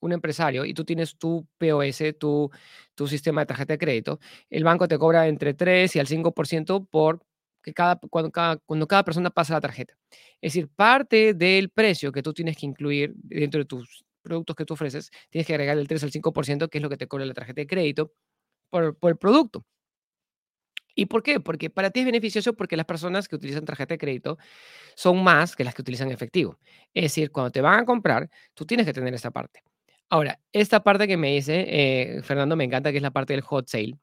un, 0.00 0.12
empresario 0.12 0.64
y 0.64 0.74
tú 0.74 0.84
tienes 0.84 1.16
tu 1.16 1.46
POS, 1.58 2.02
tu, 2.18 2.50
tu 2.94 3.06
sistema 3.06 3.42
de 3.42 3.46
tarjeta 3.46 3.74
de 3.74 3.78
crédito, 3.78 4.18
el 4.50 4.64
banco 4.64 4.88
te 4.88 4.98
cobra 4.98 5.28
entre 5.28 5.54
3 5.54 5.94
y 5.94 6.00
al 6.00 6.08
5% 6.08 6.88
por 6.90 7.22
que 7.62 7.72
cada, 7.72 7.96
cuando, 8.10 8.32
cada, 8.32 8.56
cuando 8.56 8.88
cada 8.88 9.04
persona 9.04 9.30
pasa 9.30 9.54
la 9.54 9.60
tarjeta. 9.60 9.94
Es 10.40 10.52
decir, 10.54 10.68
parte 10.74 11.34
del 11.34 11.70
precio 11.70 12.10
que 12.10 12.22
tú 12.22 12.34
tienes 12.34 12.56
que 12.56 12.66
incluir 12.66 13.14
dentro 13.14 13.60
de 13.60 13.64
tus 13.64 14.04
productos 14.20 14.56
que 14.56 14.64
tú 14.64 14.74
ofreces, 14.74 15.10
tienes 15.30 15.46
que 15.46 15.54
agregar 15.54 15.78
el 15.78 15.86
3 15.86 16.02
al 16.02 16.10
5%, 16.10 16.68
que 16.68 16.78
es 16.78 16.82
lo 16.82 16.90
que 16.90 16.96
te 16.96 17.06
cobra 17.06 17.24
la 17.26 17.34
tarjeta 17.34 17.60
de 17.60 17.66
crédito 17.68 18.12
por, 18.70 18.98
por 18.98 19.12
el 19.12 19.16
producto. 19.16 19.64
¿Y 20.94 21.06
por 21.06 21.22
qué? 21.22 21.40
Porque 21.40 21.70
para 21.70 21.90
ti 21.90 22.00
es 22.00 22.06
beneficioso 22.06 22.54
porque 22.54 22.76
las 22.76 22.86
personas 22.86 23.28
que 23.28 23.36
utilizan 23.36 23.64
tarjeta 23.64 23.94
de 23.94 23.98
crédito 23.98 24.38
son 24.94 25.22
más 25.24 25.56
que 25.56 25.64
las 25.64 25.74
que 25.74 25.82
utilizan 25.82 26.10
efectivo. 26.10 26.58
Es 26.92 27.04
decir, 27.04 27.32
cuando 27.32 27.50
te 27.50 27.60
van 27.60 27.80
a 27.80 27.84
comprar, 27.84 28.30
tú 28.54 28.64
tienes 28.64 28.86
que 28.86 28.92
tener 28.92 29.12
esta 29.14 29.30
parte. 29.30 29.62
Ahora, 30.08 30.38
esta 30.52 30.82
parte 30.84 31.08
que 31.08 31.16
me 31.16 31.32
dice 31.32 31.64
eh, 31.68 32.22
Fernando 32.22 32.56
me 32.56 32.64
encanta, 32.64 32.90
que 32.92 32.98
es 32.98 33.02
la 33.02 33.10
parte 33.10 33.32
del 33.32 33.42
hot 33.42 33.68
sale. 33.68 33.98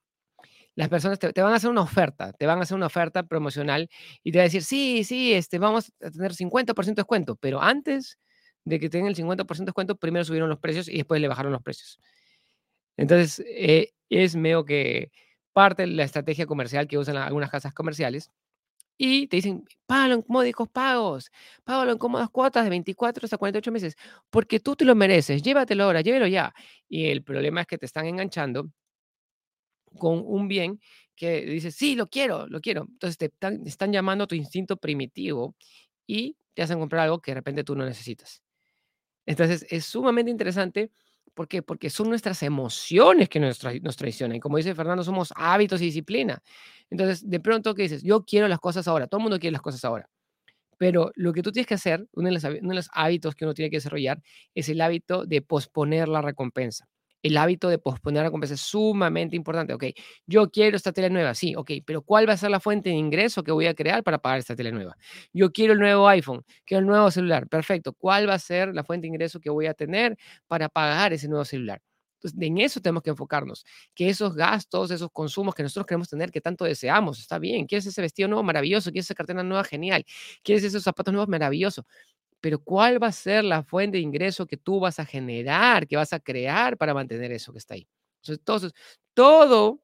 Las 0.76 0.90
personas 0.90 1.20
te, 1.20 1.42
van 1.42 1.54
a 1.54 1.58
hacer 1.58 1.70
una 1.70 1.82
oferta, 1.82 2.32
te 2.34 2.46
van 2.46 2.60
a 2.60 2.62
hacer 2.64 2.76
una 2.76 2.86
oferta 2.88 3.24
promocional 3.24 3.90
y 4.24 4.32
te 4.32 4.38
van 4.38 4.44
a 4.44 4.46
decir, 4.46 4.64
sí, 4.64 5.04
sí, 5.04 5.34
este, 5.34 5.60
vamos 5.60 5.92
a 6.02 6.12
tener 6.12 6.34
50% 6.34 6.96
de 6.96 7.02
descuento, 7.02 7.36
pero 7.36 7.62
antes 7.62 8.18
de 8.64 8.80
que 8.80 8.90
tengan 8.90 9.10
el 9.10 9.16
50% 9.16 9.58
de 9.60 9.66
descuento, 9.66 9.96
primero 9.98 10.24
subieron 10.24 10.50
los 10.50 10.60
precios 10.60 10.88
y 10.88 10.98
después 10.98 11.20
le 11.20 11.28
bajaron 11.28 11.52
los 11.52 11.62
precios. 11.62 12.00
Entonces, 12.98 13.44
eh, 13.48 13.92
es 14.10 14.36
medio 14.36 14.66
que 14.66 15.12
parte 15.54 15.84
de 15.84 15.90
la 15.90 16.04
estrategia 16.04 16.46
comercial 16.48 16.88
que 16.88 16.98
usan 16.98 17.18
algunas 17.18 17.50
casas 17.52 17.74
comerciales 17.74 18.32
y 18.98 19.28
te 19.28 19.38
dicen, 19.38 19.66
págalo 19.88 20.16
en 20.16 20.26
módicos 20.28 20.70
pagos, 20.70 21.32
págalo 21.64 21.92
en 21.94 21.98
cómodas 21.98 22.30
cuotas 22.30 22.64
de 22.64 22.70
24 22.70 23.26
hasta 23.26 23.38
48 23.38 23.72
meses, 23.72 23.96
porque 24.30 24.60
tú 24.60 24.76
te 24.76 24.86
lo 24.86 24.96
mereces, 24.96 25.42
llévatelo 25.44 25.86
ahora, 25.86 26.02
llévelo 26.02 26.28
ya. 26.28 26.54
Y 26.90 27.08
el 27.08 27.24
problema 27.24 27.62
es 27.62 27.68
que 27.68 27.78
te 27.80 27.86
están 27.88 28.06
enganchando 28.08 28.70
con 29.98 30.24
un 30.26 30.48
bien 30.48 30.80
que 31.16 31.42
dices, 31.46 31.76
sí, 31.76 31.96
lo 31.96 32.08
quiero, 32.08 32.48
lo 32.48 32.62
quiero. 32.62 32.84
Entonces 32.90 33.18
te 33.18 33.26
están, 33.26 33.66
están 33.68 33.92
llamando 33.92 34.24
a 34.24 34.28
tu 34.28 34.36
instinto 34.36 34.78
primitivo 34.78 35.56
y 36.08 36.36
te 36.54 36.64
hacen 36.64 36.80
comprar 36.80 37.04
algo 37.04 37.20
que 37.22 37.32
de 37.32 37.36
repente 37.36 37.64
tú 37.64 37.76
no 37.76 37.86
necesitas. 37.86 38.42
Entonces, 39.26 39.66
es 39.70 39.86
sumamente 39.86 40.32
interesante. 40.32 40.92
¿Por 41.34 41.48
qué? 41.48 41.62
Porque 41.62 41.90
son 41.90 42.10
nuestras 42.10 42.44
emociones 42.44 43.30
que 43.30 43.40
nos, 43.40 43.60
tra 43.60 43.72
nos 43.82 43.96
traicionan. 43.96 44.38
Y 44.38 44.40
como 44.40 44.58
dice 44.58 44.76
Fernando, 44.76 45.04
somos 45.04 45.32
hábitos 45.36 45.82
y 45.82 45.86
disciplina. 45.86 46.42
Entonces, 46.90 47.28
de 47.30 47.40
pronto, 47.40 47.74
¿qué 47.74 47.84
dices? 47.84 48.04
Yo 48.04 48.24
quiero 48.26 48.48
las 48.48 48.60
cosas 48.60 48.88
ahora. 48.88 49.08
Todo 49.08 49.20
el 49.20 49.24
mundo 49.24 49.40
quiere 49.40 49.54
las 49.54 49.62
cosas 49.62 49.84
ahora. 49.86 50.10
Pero 50.78 51.12
lo 51.16 51.34
que 51.34 51.44
tú 51.44 51.52
tienes 51.52 51.68
que 51.68 51.76
hacer, 51.76 52.08
uno 52.14 52.30
de 52.30 52.60
uno 52.62 52.70
de 52.70 52.76
los 52.76 52.90
hábitos 52.94 53.36
que 53.36 53.46
uno 53.46 53.54
tiene 53.54 53.70
que 53.70 53.78
desarrollar, 53.78 54.22
es 54.56 54.70
el 54.70 54.82
hábito 54.82 55.26
de 55.26 55.42
posponer 55.42 56.10
la 56.10 56.22
recompensa 56.22 56.91
el 57.24 57.38
hábito 57.38 57.70
de 57.70 57.78
posponer 57.80 58.20
la 58.24 58.30
recompensa 58.30 58.56
es 58.56 58.62
sumamente 58.62 59.36
importante. 59.36 59.74
Ok, 59.74 59.86
yo 60.26 60.50
quiero 60.50 60.78
esta 60.78 60.92
tele 60.92 61.10
nueva, 61.10 61.34
sí, 61.36 61.56
ok, 61.56 61.72
pero 61.86 62.02
¿cuál 62.02 62.28
va 62.28 62.34
a 62.34 62.38
ser 62.38 62.50
la 62.52 62.60
fuente 62.60 62.90
de 62.90 62.96
ingreso 62.96 63.44
que 63.44 63.52
voy 63.52 63.68
a 63.68 63.74
crear 63.74 64.04
para 64.04 64.18
pagar 64.20 64.40
esta 64.40 64.56
tele 64.56 64.72
nueva? 64.72 64.98
Yo 65.34 65.52
quiero 65.52 65.74
el 65.74 65.80
nuevo 65.80 66.08
iPhone, 66.08 66.44
quiero 66.66 66.82
el 66.82 66.88
nuevo 66.88 67.12
celular, 67.12 67.48
perfecto. 67.48 67.94
¿Cuál 67.94 68.30
va 68.30 68.36
a 68.36 68.40
ser 68.40 68.74
la 68.74 68.84
fuente 68.84 69.04
de 69.06 69.10
ingreso 69.10 69.40
que 69.40 69.50
voy 69.50 69.68
a 69.68 69.74
tener 69.74 70.18
para 70.48 70.70
pagar 70.70 71.14
ese 71.14 71.28
nuevo 71.28 71.46
celular? 71.46 71.82
Entonces, 72.16 72.40
en 72.40 72.60
eso 72.60 72.80
tenemos 72.82 73.02
que 73.02 73.10
enfocarnos, 73.10 73.66
que 73.96 74.08
esos 74.10 74.36
gastos, 74.36 74.92
esos 74.92 75.10
consumos 75.12 75.56
que 75.56 75.64
nosotros 75.64 75.88
queremos 75.88 76.08
tener, 76.08 76.30
que 76.32 76.40
tanto 76.40 76.66
deseamos, 76.66 77.20
está 77.20 77.40
bien, 77.40 77.66
quieres 77.66 77.88
ese 77.88 78.00
vestido 78.02 78.28
nuevo, 78.30 78.44
maravilloso, 78.44 78.92
quieres 78.92 79.08
esa 79.08 79.16
cartera 79.16 79.42
nueva, 79.44 79.64
genial, 79.64 80.06
quieres 80.44 80.64
esos 80.64 80.84
zapatos 80.84 81.12
nuevos, 81.14 81.30
maravilloso, 81.30 81.84
pero 82.42 82.60
¿cuál 82.60 83.02
va 83.02 83.08
a 83.08 83.12
ser 83.12 83.44
la 83.44 83.64
fuente 83.64 83.98
de 83.98 84.04
ingreso 84.04 84.48
que 84.48 84.58
tú 84.58 84.80
vas 84.80 85.00
a 85.00 85.06
generar, 85.06 85.88
que 85.88 85.96
vas 85.96 86.12
a 86.14 86.20
crear 86.20 86.78
para 86.78 86.94
mantener 86.94 87.32
eso 87.32 87.54
que 87.54 87.60
está 87.60 87.76
ahí? 87.76 87.88
Entonces, 88.28 88.74
todo, 89.14 89.82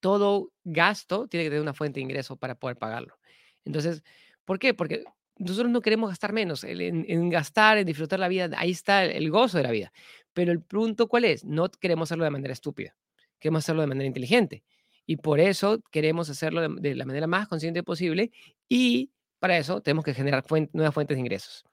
todo 0.00 0.52
gasto 0.64 1.28
tiene 1.28 1.44
que 1.44 1.50
tener 1.50 1.62
una 1.62 1.74
fuente 1.74 2.00
de 2.00 2.04
ingreso 2.04 2.36
para 2.36 2.54
poder 2.54 2.76
pagarlo. 2.76 3.18
Entonces, 3.64 4.02
¿por 4.44 4.58
qué? 4.58 4.74
Porque 4.74 5.04
nosotros 5.38 5.70
no 5.70 5.80
queremos 5.80 6.10
gastar 6.10 6.32
menos. 6.32 6.64
en, 6.64 7.30
gastar, 7.30 7.78
en 7.78 7.86
disfrutar 7.86 8.18
la 8.18 8.28
vida, 8.28 8.50
ahí 8.56 8.70
está 8.70 9.04
el, 9.04 9.30
gozo 9.30 9.56
de 9.58 9.64
la 9.64 9.70
vida. 9.70 9.92
Pero 10.32 10.52
el 10.52 10.60
punto, 10.62 11.08
¿cuál 11.08 11.24
es? 11.24 11.44
No 11.44 11.68
queremos 11.70 12.08
hacerlo 12.08 12.24
de 12.24 12.30
manera 12.30 12.52
estúpida. 12.52 12.96
Queremos 13.38 13.64
hacerlo 13.64 13.82
de 13.82 13.88
manera 13.88 14.06
inteligente. 14.06 14.64
Y 15.06 15.16
por 15.16 15.40
eso 15.40 15.82
queremos 15.90 16.28
hacerlo 16.28 16.68
de, 16.68 16.94
la 16.94 17.04
manera 17.04 17.26
más 17.26 17.48
consciente 17.48 17.82
posible. 17.82 18.30
Y 18.68 19.10
para 19.38 19.58
eso 19.58 19.80
tenemos 19.80 20.04
que 20.04 20.14
generar 20.14 20.44
nuevas 20.72 20.94
fuentes 20.94 21.16
de 21.16 21.20
ingresos. 21.20 21.64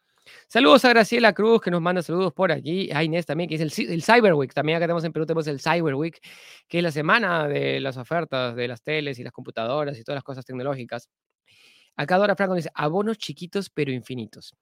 Saludos 0.47 0.84
a 0.86 0.89
Graciela 0.89 1.34
Cruz, 1.34 1.62
que 1.62 1.69
nos 1.69 1.82
manda 1.82 2.01
saludos 2.01 2.34
por 2.34 2.51
aquí. 2.51 2.89
A 2.91 3.04
Inés 3.04 3.25
también, 3.25 3.47
que 3.47 3.56
es 3.56 3.62
el, 3.62 3.89
el 3.89 4.04
Cyber 4.04 4.34
Week. 4.34 4.54
También 4.54 4.78
acá 4.78 4.86
tenemos 4.86 5.04
en 5.04 5.13
Perú, 5.13 5.25
tenemos 5.25 5.47
el 5.47 5.60
Cyber 5.60 5.93
Week, 5.95 6.19
que 6.67 6.80
es 6.80 6.84
la 6.84 6.91
semana 6.91 7.47
de 7.47 7.80
las 7.80 7.97
ofertas 7.97 8.56
de 8.56 8.67
las 8.67 8.82
teles 8.82 9.19
y 9.19 9.23
las 9.23 9.34
computadoras 9.34 9.97
y 9.99 10.04
todas 10.04 10.17
las 10.17 10.23
cosas 10.23 10.45
tecnológicas. 10.45 11.10
Acá 11.95 12.17
Dora 12.17 12.36
Franco 12.36 12.56
dice, 12.56 12.71
abonos 12.73 13.17
chiquitos 13.17 13.69
pero 13.69 13.91
infinitos. 13.91 14.54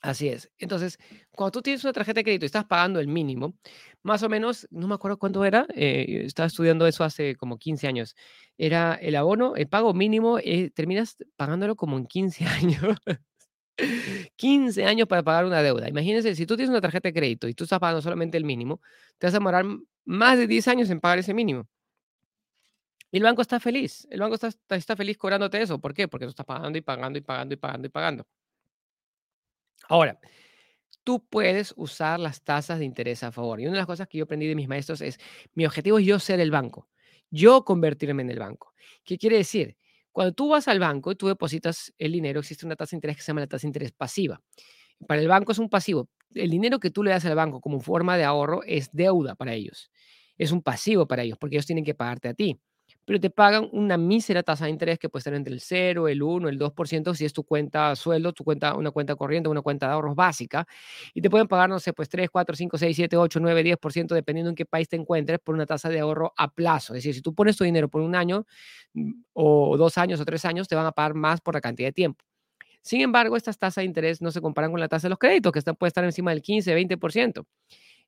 Así 0.00 0.28
es. 0.28 0.48
Entonces, 0.58 0.98
cuando 1.32 1.50
tú 1.52 1.62
tienes 1.62 1.82
una 1.82 1.92
tarjeta 1.92 2.20
de 2.20 2.24
crédito 2.24 2.44
y 2.44 2.46
estás 2.46 2.64
pagando 2.66 3.00
el 3.00 3.08
mínimo, 3.08 3.54
más 4.02 4.22
o 4.22 4.28
menos, 4.28 4.66
no 4.70 4.86
me 4.86 4.94
acuerdo 4.94 5.18
cuánto 5.18 5.44
era, 5.44 5.66
eh, 5.74 6.22
estaba 6.24 6.46
estudiando 6.46 6.86
eso 6.86 7.02
hace 7.04 7.34
como 7.36 7.58
15 7.58 7.88
años. 7.88 8.14
Era 8.56 8.94
el 8.94 9.16
abono, 9.16 9.56
el 9.56 9.68
pago 9.68 9.92
mínimo, 9.94 10.38
eh, 10.38 10.70
terminas 10.70 11.16
pagándolo 11.36 11.74
como 11.76 11.96
en 11.98 12.06
15 12.06 12.44
años. 12.46 12.96
15 14.36 14.84
años 14.84 15.08
para 15.08 15.22
pagar 15.22 15.44
una 15.44 15.62
deuda. 15.62 15.88
Imagínense, 15.88 16.34
si 16.34 16.46
tú 16.46 16.56
tienes 16.56 16.70
una 16.70 16.80
tarjeta 16.80 17.08
de 17.08 17.14
crédito 17.14 17.48
y 17.48 17.54
tú 17.54 17.64
estás 17.64 17.78
pagando 17.78 18.02
solamente 18.02 18.36
el 18.38 18.44
mínimo, 18.44 18.80
te 19.18 19.26
vas 19.26 19.34
a 19.34 19.38
demorar 19.38 19.64
más 20.04 20.38
de 20.38 20.46
10 20.46 20.68
años 20.68 20.90
en 20.90 21.00
pagar 21.00 21.18
ese 21.18 21.34
mínimo. 21.34 21.68
Y 23.10 23.16
el 23.18 23.22
banco 23.22 23.42
está 23.42 23.60
feliz. 23.60 24.06
El 24.10 24.20
banco 24.20 24.34
está, 24.34 24.50
está 24.76 24.96
feliz 24.96 25.16
cobrándote 25.18 25.60
eso. 25.62 25.78
¿Por 25.80 25.94
qué? 25.94 26.08
Porque 26.08 26.26
tú 26.26 26.30
estás 26.30 26.46
pagando 26.46 26.78
y 26.78 26.82
pagando 26.82 27.18
y 27.18 27.22
pagando 27.22 27.54
y 27.54 27.56
pagando 27.56 27.86
y 27.86 27.90
pagando. 27.90 28.26
Ahora, 29.88 30.20
tú 31.04 31.24
puedes 31.28 31.72
usar 31.76 32.20
las 32.20 32.42
tasas 32.44 32.78
de 32.78 32.84
interés 32.84 33.22
a 33.22 33.32
favor. 33.32 33.60
Y 33.60 33.64
una 33.64 33.72
de 33.72 33.78
las 33.78 33.86
cosas 33.86 34.08
que 34.08 34.18
yo 34.18 34.24
aprendí 34.24 34.46
de 34.46 34.54
mis 34.54 34.68
maestros 34.68 35.00
es, 35.00 35.18
mi 35.54 35.66
objetivo 35.66 35.98
es 35.98 36.06
yo 36.06 36.18
ser 36.18 36.40
el 36.40 36.50
banco, 36.50 36.88
yo 37.30 37.64
convertirme 37.64 38.22
en 38.22 38.30
el 38.30 38.38
banco. 38.38 38.74
¿Qué 39.04 39.18
quiere 39.18 39.38
decir? 39.38 39.76
Cuando 40.12 40.34
tú 40.34 40.50
vas 40.50 40.68
al 40.68 40.80
banco 40.80 41.12
y 41.12 41.16
tú 41.16 41.28
depositas 41.28 41.92
el 41.98 42.12
dinero, 42.12 42.40
existe 42.40 42.66
una 42.66 42.76
tasa 42.76 42.90
de 42.90 42.98
interés 42.98 43.16
que 43.16 43.22
se 43.22 43.28
llama 43.28 43.40
la 43.40 43.46
tasa 43.46 43.62
de 43.62 43.68
interés 43.68 43.92
pasiva. 43.92 44.40
Para 45.06 45.20
el 45.20 45.28
banco 45.28 45.52
es 45.52 45.58
un 45.58 45.70
pasivo. 45.70 46.10
El 46.34 46.50
dinero 46.50 46.78
que 46.80 46.90
tú 46.90 47.02
le 47.02 47.10
das 47.10 47.24
al 47.24 47.36
banco 47.36 47.60
como 47.60 47.80
forma 47.80 48.16
de 48.16 48.24
ahorro 48.24 48.62
es 48.64 48.90
deuda 48.92 49.34
para 49.34 49.54
ellos. 49.54 49.90
Es 50.36 50.52
un 50.52 50.62
pasivo 50.62 51.06
para 51.06 51.22
ellos 51.22 51.38
porque 51.38 51.56
ellos 51.56 51.66
tienen 51.66 51.84
que 51.84 51.94
pagarte 51.94 52.28
a 52.28 52.34
ti 52.34 52.60
pero 53.08 53.18
te 53.18 53.30
pagan 53.30 53.70
una 53.72 53.96
mísera 53.96 54.42
tasa 54.42 54.66
de 54.66 54.70
interés 54.70 54.98
que 54.98 55.08
puede 55.08 55.22
ser 55.22 55.32
entre 55.32 55.54
el 55.54 55.62
0, 55.62 56.08
el 56.08 56.22
1, 56.22 56.46
el 56.50 56.58
2% 56.58 57.14
si 57.14 57.24
es 57.24 57.32
tu 57.32 57.42
cuenta 57.42 57.96
sueldo, 57.96 58.34
tu 58.34 58.44
cuenta, 58.44 58.74
una 58.74 58.90
cuenta 58.90 59.16
corriente, 59.16 59.48
una 59.48 59.62
cuenta 59.62 59.86
de 59.86 59.94
ahorros 59.94 60.14
básica, 60.14 60.66
y 61.14 61.22
te 61.22 61.30
pueden 61.30 61.48
pagar, 61.48 61.70
no 61.70 61.80
sé, 61.80 61.94
pues 61.94 62.10
3, 62.10 62.28
4, 62.28 62.54
5, 62.54 62.76
6, 62.76 62.94
7, 62.94 63.16
8, 63.16 63.40
9, 63.40 63.62
10%, 63.62 64.14
dependiendo 64.14 64.50
en 64.50 64.54
qué 64.54 64.66
país 64.66 64.90
te 64.90 64.96
encuentres, 64.96 65.38
por 65.38 65.54
una 65.54 65.64
tasa 65.64 65.88
de 65.88 66.00
ahorro 66.00 66.34
a 66.36 66.50
plazo. 66.52 66.92
Es 66.92 66.98
decir, 66.98 67.14
si 67.14 67.22
tú 67.22 67.34
pones 67.34 67.56
tu 67.56 67.64
dinero 67.64 67.88
por 67.88 68.02
un 68.02 68.14
año, 68.14 68.44
mm, 68.92 69.12
o 69.32 69.78
dos 69.78 69.96
años, 69.96 70.20
o 70.20 70.26
tres 70.26 70.44
años, 70.44 70.68
te 70.68 70.74
van 70.74 70.84
a 70.84 70.92
pagar 70.92 71.14
más 71.14 71.40
por 71.40 71.54
la 71.54 71.62
cantidad 71.62 71.88
de 71.88 71.92
tiempo. 71.94 72.22
Sin 72.82 73.00
embargo, 73.00 73.38
estas 73.38 73.58
tasas 73.58 73.76
de 73.76 73.86
interés 73.86 74.20
no 74.20 74.30
se 74.32 74.42
comparan 74.42 74.70
con 74.70 74.80
la 74.80 74.88
tasa 74.88 75.06
de 75.06 75.10
los 75.12 75.18
créditos, 75.18 75.50
que 75.50 75.60
están, 75.60 75.76
puede 75.76 75.88
estar 75.88 76.04
encima 76.04 76.30
del 76.32 76.42
15, 76.42 76.74
20%. 76.74 77.46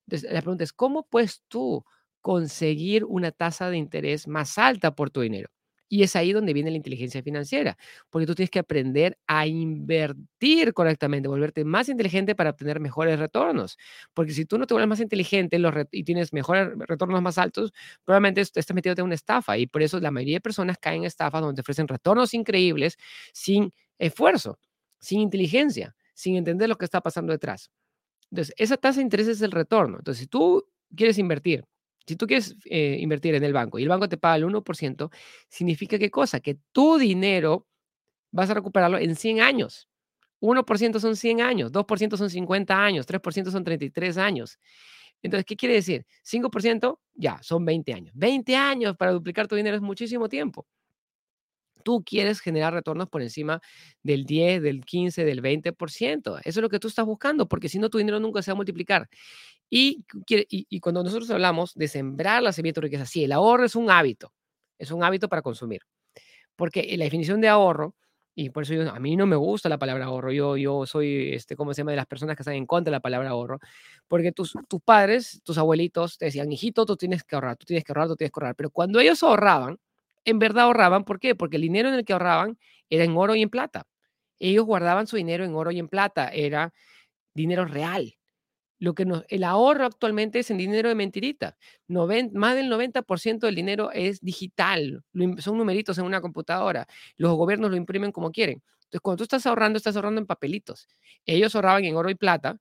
Entonces, 0.06 0.30
la 0.30 0.42
pregunta 0.42 0.64
es, 0.64 0.74
¿cómo 0.74 1.04
puedes 1.04 1.42
tú 1.48 1.86
conseguir 2.22 3.04
una 3.04 3.33
tasa 3.33 3.70
de 3.70 3.76
interés 3.78 4.28
más 4.28 4.59
alta 4.59 4.94
por 4.94 5.11
tu 5.11 5.20
dinero. 5.22 5.48
Y 5.92 6.04
es 6.04 6.14
ahí 6.14 6.33
donde 6.33 6.52
viene 6.52 6.70
la 6.70 6.76
inteligencia 6.76 7.20
financiera, 7.20 7.76
porque 8.11 8.24
tú 8.24 8.37
tienes 8.37 8.50
que 8.50 8.61
aprender 8.61 9.18
a 9.26 9.48
invertir 9.48 10.72
correctamente, 10.72 11.28
volverte 11.28 11.64
más 11.64 11.88
inteligente 11.88 12.37
para 12.37 12.50
obtener 12.50 12.78
mejores 12.78 13.18
retornos. 13.18 13.76
Porque 14.14 14.33
si 14.33 14.44
tú 14.44 14.56
no 14.56 14.66
te 14.68 14.74
vuelves 14.74 14.88
más 14.88 15.00
inteligente 15.00 15.59
y 15.90 16.04
tienes 16.04 16.33
mejores 16.33 16.68
retornos 16.78 17.20
más 17.22 17.38
altos, 17.38 17.72
probablemente 18.04 18.40
estás 18.42 18.72
metiéndote 18.72 19.00
en 19.00 19.06
una 19.06 19.16
estafa. 19.16 19.59
Y 19.59 19.66
por 19.66 19.83
eso 19.83 19.98
la 19.98 20.12
mayoría 20.12 20.37
de 20.37 20.40
personas 20.40 20.78
caen 20.78 21.00
en 21.00 21.06
estafas 21.06 21.40
donde 21.40 21.56
te 21.56 21.62
ofrecen 21.62 21.88
retornos 21.88 22.35
increíbles 22.35 22.96
sin 23.33 23.72
esfuerzo, 23.98 24.59
sin 25.00 25.20
inteligencia, 25.20 25.96
sin 26.14 26.37
entender 26.37 26.68
lo 26.68 26.76
que 26.76 26.85
está 26.85 27.00
pasando 27.00 27.33
detrás. 27.33 27.70
Entonces, 28.30 28.54
esa 28.59 28.76
tasa 28.76 28.98
de 28.98 29.04
interés 29.04 29.28
es 29.28 29.42
el 29.42 29.52
retorno. 29.52 29.98
Entonces, 29.98 30.20
si 30.22 30.26
tú 30.28 30.66
quieres 30.96 31.18
invertir 31.18 31.64
si 32.06 32.16
tú 32.16 32.26
quieres 32.26 32.56
eh, 32.64 32.98
invertir 33.00 33.34
en 33.34 33.44
el 33.44 33.52
banco 33.52 33.78
y 33.78 33.82
el 33.82 33.88
banco 33.88 34.08
te 34.08 34.16
paga 34.16 34.36
el 34.36 34.44
1%, 34.44 35.10
significa 35.48 35.98
qué 35.98 36.10
cosa? 36.10 36.40
Que 36.40 36.56
tu 36.72 36.98
dinero 36.98 37.66
vas 38.32 38.50
a 38.50 38.54
recuperarlo 38.54 38.98
en 38.98 39.16
100 39.16 39.40
años. 39.40 39.88
1% 40.40 41.00
son 41.00 41.16
100 41.16 41.40
años, 41.42 41.72
2% 41.72 42.16
son 42.16 42.30
50 42.30 42.82
años, 42.82 43.06
3% 43.06 43.50
son 43.50 43.64
33 43.64 44.16
años. 44.18 44.58
Entonces, 45.22 45.44
¿qué 45.44 45.56
quiere 45.56 45.74
decir? 45.74 46.06
5% 46.22 46.98
ya, 47.14 47.38
son 47.42 47.64
20 47.64 47.92
años. 47.92 48.12
20 48.16 48.56
años 48.56 48.96
para 48.96 49.12
duplicar 49.12 49.46
tu 49.46 49.54
dinero 49.56 49.76
es 49.76 49.82
muchísimo 49.82 50.28
tiempo. 50.28 50.66
Tú 51.82 52.02
quieres 52.04 52.40
generar 52.40 52.74
retornos 52.74 53.08
por 53.08 53.22
encima 53.22 53.60
del 54.02 54.24
10, 54.24 54.62
del 54.62 54.84
15, 54.84 55.24
del 55.24 55.42
20%. 55.42 56.38
Eso 56.40 56.42
es 56.44 56.56
lo 56.56 56.68
que 56.68 56.78
tú 56.78 56.88
estás 56.88 57.06
buscando, 57.06 57.48
porque 57.48 57.68
si 57.68 57.78
no, 57.78 57.88
tu 57.88 57.98
dinero 57.98 58.20
nunca 58.20 58.42
se 58.42 58.50
va 58.50 58.54
a 58.54 58.56
multiplicar. 58.56 59.08
Y, 59.70 60.04
cuando 60.80 61.04
nosotros 61.04 61.30
hablamos 61.30 61.74
de 61.74 61.87
sembrar 61.88 62.42
la 62.42 62.52
semilla 62.52 62.74
de 62.74 62.80
riqueza, 62.83 63.06
sí, 63.06 63.24
el 63.24 63.33
ahorro 63.33 63.64
es 63.64 63.76
un 63.76 63.90
hábito, 63.90 64.33
es 64.78 64.90
un 64.90 65.04
hábito 65.04 65.28
para 65.28 65.42
consumir. 65.42 65.83
Porque 66.56 66.96
la 66.98 67.04
definición 67.04 67.40
de 67.40 67.48
ahorro, 67.48 67.94
y 68.35 68.50
por 68.50 68.64
eso 68.64 68.74
a 68.90 68.98
mí 69.00 69.16
no 69.16 69.26
me 69.26 69.37
gusta 69.37 69.68
la 69.68 69.78
palabra 69.78 70.06
ahorro, 70.06 70.33
yo, 70.33 70.56
yo 70.56 70.87
soy, 70.87 71.35
este, 71.35 71.56
¿cómo 71.56 71.72
se 71.72 71.83
llama?, 71.83 71.92
de 71.92 71.98
las 71.98 72.06
personas 72.06 72.37
que 72.37 72.42
están 72.42 72.54
en 72.54 72.66
contra 72.66 72.90
de 72.90 72.96
la 72.96 73.00
palabra 73.00 73.30
ahorro, 73.30 73.61
porque 74.09 74.33
tus, 74.33 74.54
tus 74.68 74.80
padres, 74.83 75.40
tus 75.44 75.56
abuelitos 75.56 76.18
te 76.18 76.26
decían, 76.26 76.50
hijito, 76.52 76.85
tú 76.85 76.96
tienes 76.96 77.22
que 77.22 77.37
ahorrar, 77.37 77.56
tú 77.56 77.66
tienes 77.66 77.85
que 77.85 77.92
ahorrar, 77.92 78.09
tú 78.09 78.16
tienes 78.16 78.33
que 78.33 78.40
ahorrar. 78.40 78.56
Pero 78.56 78.70
cuando 78.70 78.98
ellos 79.00 79.22
ahorraban, 79.22 79.78
en 80.24 80.38
verdad 80.38 80.64
ahorraban, 80.64 81.04
¿por 81.04 81.20
qué? 81.20 81.35
Porque 81.37 81.56
el 81.56 81.62
dinero 81.62 81.88
en 81.88 81.94
el 81.94 82.04
que 82.04 82.12
ahorraban 82.12 82.59
era 82.90 83.04
en 83.04 83.16
oro 83.16 83.35
y 83.37 83.42
en 83.42 83.50
plata. 83.50 83.87
Ellos 84.40 84.64
guardaban 84.64 85.06
su 85.06 85.16
dinero 85.16 85.44
en 85.44 85.54
oro 85.54 85.70
y 85.70 85.78
en 85.78 85.88
plata, 85.88 86.28
era 86.28 86.72
dinero 87.35 87.64
real. 87.66 88.16
Lo 88.80 88.94
que 88.94 89.06
el 89.28 89.44
ahorro 89.44 89.84
actualmente 89.84 90.38
es 90.38 90.50
en 90.50 90.56
dinero 90.56 90.88
de 90.88 90.94
mentirita. 90.94 91.56
más 91.86 92.54
del 92.56 92.70
90% 92.70 93.40
del 93.40 93.54
dinero 93.54 93.92
es 93.92 94.20
digital, 94.22 95.04
son 95.38 95.58
numeritos 95.58 95.98
en 95.98 96.06
una 96.06 96.22
computadora. 96.22 96.88
Los 97.16 97.36
gobiernos 97.36 97.70
lo 97.70 97.76
imprimen 97.76 98.10
como 98.10 98.32
quieren. 98.32 98.62
Entonces, 98.84 99.00
cuando 99.02 99.18
tú 99.18 99.24
estás 99.24 99.46
ahorrando, 99.46 99.76
estás 99.76 99.96
ahorrando 99.96 100.20
en 100.22 100.26
papelitos. 100.26 100.88
Ellos 101.26 101.54
ahorraban 101.54 101.84
en 101.84 101.94
oro 101.94 102.08
y 102.08 102.14
plata, 102.14 102.56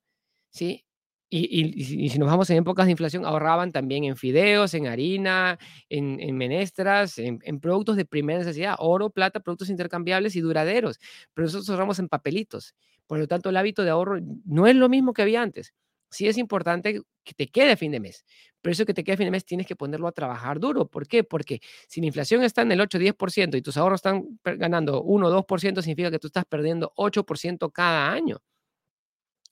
¿sí? 0.52 0.86
Y, 1.30 2.10
si 2.10 2.20
nos 2.20 2.28
vamos 2.28 2.50
en 2.50 2.58
épocas 2.58 2.86
de 2.88 2.92
inflación, 2.92 3.26
ahorraban 3.26 3.72
también 3.72 4.04
en 4.04 4.18
fideos, 4.18 4.74
en 4.74 4.88
harina, 4.88 5.58
en, 5.88 6.36
menestras, 6.36 7.18
en, 7.18 7.40
en, 7.44 7.60
productos 7.62 7.96
de 7.96 8.06
primera 8.06 8.40
necesidad, 8.40 8.76
oro, 8.80 9.10
plata, 9.10 9.40
productos 9.40 9.70
intercambiables 9.70 10.36
y 10.36 10.42
duraderos. 10.42 11.00
Pero 11.34 11.46
nosotros 11.46 11.70
ahorramos 11.70 12.00
en 12.00 12.10
papelitos. 12.10 12.76
Por 13.08 13.20
lo 13.20 13.28
tanto, 13.28 13.50
el 13.50 13.58
hábito 13.58 13.84
de 13.84 13.92
ahorro 13.92 14.20
no 14.46 14.68
es 14.68 14.76
lo 14.76 14.90
mismo 14.90 15.14
que 15.14 15.22
había 15.22 15.42
antes 15.42 15.74
sí 16.10 16.28
es 16.28 16.38
importante 16.38 17.02
que 17.24 17.34
te 17.34 17.48
quede 17.48 17.74
a 17.74 17.78
fin 17.78 17.92
de 17.92 18.00
mes, 18.00 18.26
pero 18.62 18.74
eso 18.74 18.86
que 18.86 18.94
te 18.94 19.04
quede 19.04 19.14
a 19.16 19.18
fin 19.18 19.28
de 19.28 19.32
mes 19.32 19.46
tienes 19.46 19.68
que 19.68 19.76
ponerlo 19.76 20.08
a 20.08 20.12
trabajar 20.12 20.60
duro. 20.60 20.88
¿Por 20.88 21.08
qué? 21.08 21.24
Porque 21.24 21.62
si 21.88 22.02
la 22.02 22.08
inflación 22.08 22.44
está 22.44 22.62
en 22.64 22.72
el 22.72 22.80
8-10% 22.82 23.58
y 23.58 23.62
tus 23.62 23.78
ahorros 23.78 24.00
están 24.00 24.40
ganando 24.44 25.04
1-2%, 25.04 25.82
significa 25.82 26.12
que 26.12 26.20
tú 26.20 26.28
estás 26.28 26.46
perdiendo 26.46 26.94
8% 26.96 27.72
cada 27.72 28.12
año. 28.12 28.42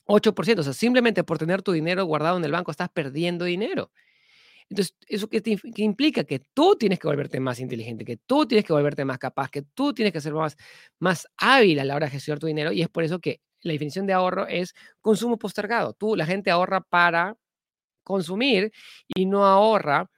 8%, 0.06 0.60
o 0.60 0.64
sea, 0.64 0.74
simplemente 0.74 1.24
por 1.24 1.38
tener 1.38 1.62
tu 1.62 1.72
dinero 1.74 2.06
guardado 2.06 2.38
en 2.38 2.46
el 2.46 2.52
banco 2.52 2.72
estás 2.72 2.90
perdiendo 2.90 3.46
dinero. 3.46 3.92
Entonces, 4.70 4.96
¿eso 5.08 5.30
qué, 5.30 5.42
implica? 5.78 6.24
Que 6.26 6.40
tú 6.40 6.76
tienes 6.78 7.00
que 7.00 7.08
volverte 7.08 7.40
más 7.40 7.60
inteligente, 7.60 8.04
que 8.04 8.18
tú 8.18 8.46
tienes 8.46 8.66
que 8.66 8.74
volverte 8.74 9.06
más 9.06 9.18
capaz, 9.18 9.50
que 9.50 9.62
tú 9.62 9.94
tienes 9.94 10.12
que 10.12 10.20
ser 10.20 10.34
más, 10.34 10.58
más 11.00 11.28
hábil 11.38 11.80
a 11.80 11.86
la 11.86 11.96
hora 11.96 12.08
de 12.08 12.12
gestionar 12.12 12.40
tu 12.40 12.48
dinero. 12.48 12.72
Y 12.74 12.82
es 12.82 12.90
por 12.90 13.04
eso 13.04 13.20
que 13.20 13.42
la 13.62 13.74
definición 13.74 14.08
de 14.08 14.14
ahorro 14.14 14.48
es 14.48 14.74
consumo 15.02 15.38
postergado. 15.38 15.94
Tú, 15.94 16.16
la 16.16 16.26
gente 16.26 16.52
ahorra 16.52 16.82
para 16.82 17.38
consumir 18.04 18.72
y 19.16 19.26
no 19.26 19.46
ahorra 19.46 20.10